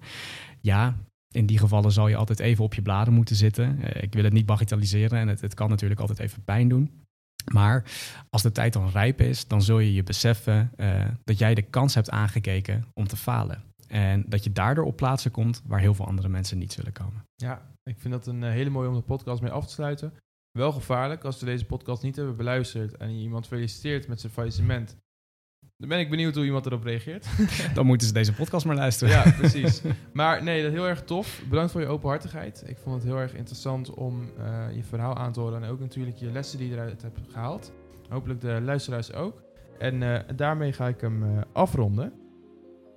Ja, 0.62 0.96
in 1.34 1.46
die 1.46 1.58
gevallen 1.58 1.92
zal 1.92 2.08
je 2.08 2.16
altijd 2.16 2.40
even 2.40 2.63
op 2.63 2.74
je 2.74 2.82
bladen 2.82 3.13
moeten 3.13 3.36
zitten. 3.36 3.82
Eh, 3.82 4.04
ik 4.04 4.13
wil 4.13 4.24
het 4.24 4.34
niet 4.34 4.46
bagatelliseren 4.46 5.20
en 5.20 5.28
het, 5.28 5.42
het 5.42 5.54
kan 5.54 5.70
natuurlijk 5.70 6.00
altijd 6.00 6.20
even 6.20 6.44
pijn 6.44 6.68
doen. 6.68 6.92
Maar 7.54 7.84
als 8.30 8.42
de 8.42 8.52
tijd 8.52 8.74
dan 8.74 8.90
rijp 8.90 9.22
is, 9.22 9.48
dan 9.48 9.62
zul 9.62 9.80
je 9.80 9.94
je 9.94 10.04
beseffen 10.04 10.72
uh, 10.78 11.06
dat 11.24 11.38
jij 11.38 11.54
de 11.54 11.62
kans 11.62 11.96
hebt 11.96 12.10
aangekeken 12.10 12.84
om 12.94 13.08
te 13.08 13.16
falen. 13.16 13.67
En 13.88 14.23
dat 14.28 14.43
je 14.43 14.52
daardoor 14.52 14.86
op 14.86 14.95
plaatsen 14.95 15.32
komt 15.32 15.62
waar 15.65 15.80
heel 15.80 15.93
veel 15.93 16.08
andere 16.08 16.30
mensen 16.30 16.58
niet 16.58 16.73
zullen 16.73 16.91
komen. 16.91 17.26
Ja, 17.36 17.71
ik 17.84 18.00
vind 18.00 18.13
dat 18.13 18.28
een 18.28 18.43
eh, 18.43 18.50
hele 18.50 18.69
mooie 18.69 18.89
om 18.89 18.95
de 18.95 19.02
podcast 19.02 19.41
mee 19.41 19.52
af 19.52 19.65
te 19.65 19.73
sluiten. 19.73 20.13
Wel 20.52 20.71
gevaarlijk 20.71 21.23
als 21.23 21.39
we 21.39 21.45
deze 21.45 21.65
podcast 21.65 22.04
niet 22.04 22.15
hebben 22.15 22.36
beluisterd 22.36 22.97
en 22.97 23.10
iemand 23.10 23.47
feliciteert 23.47 24.08
met 24.08 24.19
zijn 24.19 24.34
faillissement. 24.34 24.97
Dan 25.78 25.89
ben 25.89 26.00
ik 26.00 26.10
benieuwd 26.10 26.36
hoe 26.36 26.45
iemand 26.45 26.65
erop 26.65 26.84
reageert. 26.84 27.28
Dan 27.73 27.86
moeten 27.86 28.08
ze 28.08 28.13
deze 28.13 28.34
podcast 28.34 28.65
maar 28.65 28.76
luisteren. 28.76 29.13
Ja, 29.13 29.32
precies. 29.39 29.82
Maar 30.13 30.43
nee, 30.43 30.62
dat 30.62 30.71
is 30.71 30.78
heel 30.78 30.88
erg 30.88 31.04
tof. 31.04 31.41
Bedankt 31.50 31.71
voor 31.71 31.82
je 31.82 31.88
openhartigheid. 31.88 32.63
Ik 32.65 32.78
vond 32.78 32.95
het 32.95 33.04
heel 33.04 33.17
erg 33.17 33.34
interessant 33.34 33.93
om 33.93 34.30
uh, 34.39 34.76
je 34.76 34.84
verhaal 34.84 35.15
aan 35.15 35.32
te 35.32 35.39
horen 35.39 35.63
en 35.63 35.69
ook 35.69 35.80
natuurlijk 35.80 36.17
je 36.17 36.32
lessen 36.32 36.58
die 36.58 36.69
je 36.69 36.73
eruit 36.73 37.02
hebt 37.02 37.19
gehaald. 37.32 37.71
Hopelijk 38.10 38.41
de 38.41 38.62
luisteraars 38.62 39.13
ook. 39.13 39.43
En 39.80 40.02
uh, 40.02 40.19
daarmee 40.36 40.73
ga 40.73 40.88
ik 40.88 41.02
hem 41.02 41.23
uh, 41.23 41.41
afronden. 41.52 42.13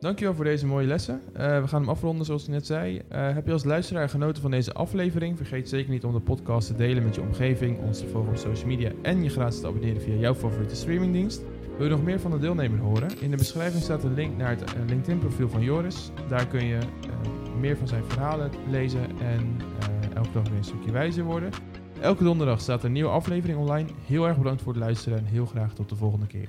Dankjewel 0.01 0.35
voor 0.35 0.45
deze 0.45 0.67
mooie 0.67 0.87
lessen. 0.87 1.21
Uh, 1.33 1.61
we 1.61 1.69
gaan 1.69 1.81
hem 1.81 1.91
afronden 1.91 2.27
zoals 2.27 2.43
ik 2.43 2.49
net 2.49 2.67
zei. 2.67 2.97
Uh, 3.13 3.35
heb 3.35 3.47
je 3.47 3.53
als 3.53 3.65
luisteraar 3.65 4.09
genoten 4.09 4.43
van 4.43 4.51
deze 4.51 4.73
aflevering? 4.73 5.37
Vergeet 5.37 5.69
zeker 5.69 5.91
niet 5.91 6.05
om 6.05 6.13
de 6.13 6.21
podcast 6.21 6.67
te 6.67 6.75
delen 6.75 7.03
met 7.03 7.15
je 7.15 7.21
omgeving, 7.21 7.79
ons 7.79 7.99
te 7.99 8.07
volgen 8.07 8.31
op 8.31 8.37
social 8.37 8.69
media 8.69 8.93
en 9.03 9.23
je 9.23 9.29
gratis 9.29 9.61
te 9.61 9.67
abonneren 9.67 10.03
via 10.03 10.15
jouw 10.15 10.35
favoriete 10.35 10.77
streamingdienst. 10.77 11.43
Wil 11.77 11.87
je 11.87 11.93
nog 11.93 12.03
meer 12.05 12.21
van 12.21 12.31
de 12.31 12.39
deelnemer 12.39 12.79
horen? 12.79 13.09
In 13.21 13.31
de 13.31 13.37
beschrijving 13.37 13.83
staat 13.83 14.05
een 14.05 14.15
link 14.15 14.37
naar 14.37 14.51
het 14.51 14.63
uh, 14.63 14.89
LinkedIn 14.89 15.19
profiel 15.19 15.49
van 15.49 15.63
Joris. 15.63 16.11
Daar 16.29 16.47
kun 16.47 16.65
je 16.65 16.79
meer 17.59 17.77
van 17.77 17.89
zijn 17.89 18.05
verhalen 18.05 18.51
lezen 18.71 19.19
en 19.21 19.57
elke 20.15 20.33
dag 20.33 20.49
weer 20.49 20.59
een 20.59 20.65
stukje 20.65 20.93
wijzer 20.93 21.25
worden. 21.25 21.51
Elke 22.01 22.25
donderdag 22.25 22.61
staat 22.61 22.85
een 22.85 22.93
nieuwe 22.93 23.11
aflevering 23.11 23.59
online. 23.59 23.89
Heel 24.07 24.27
erg 24.29 24.37
bedankt 24.37 24.63
voor 24.63 24.73
het 24.73 24.83
luisteren 24.83 25.19
en 25.19 25.25
heel 25.25 25.47
graag 25.47 25.75
tot 25.75 25.89
de 25.89 25.97
volgende 25.97 26.27
keer. 26.27 26.49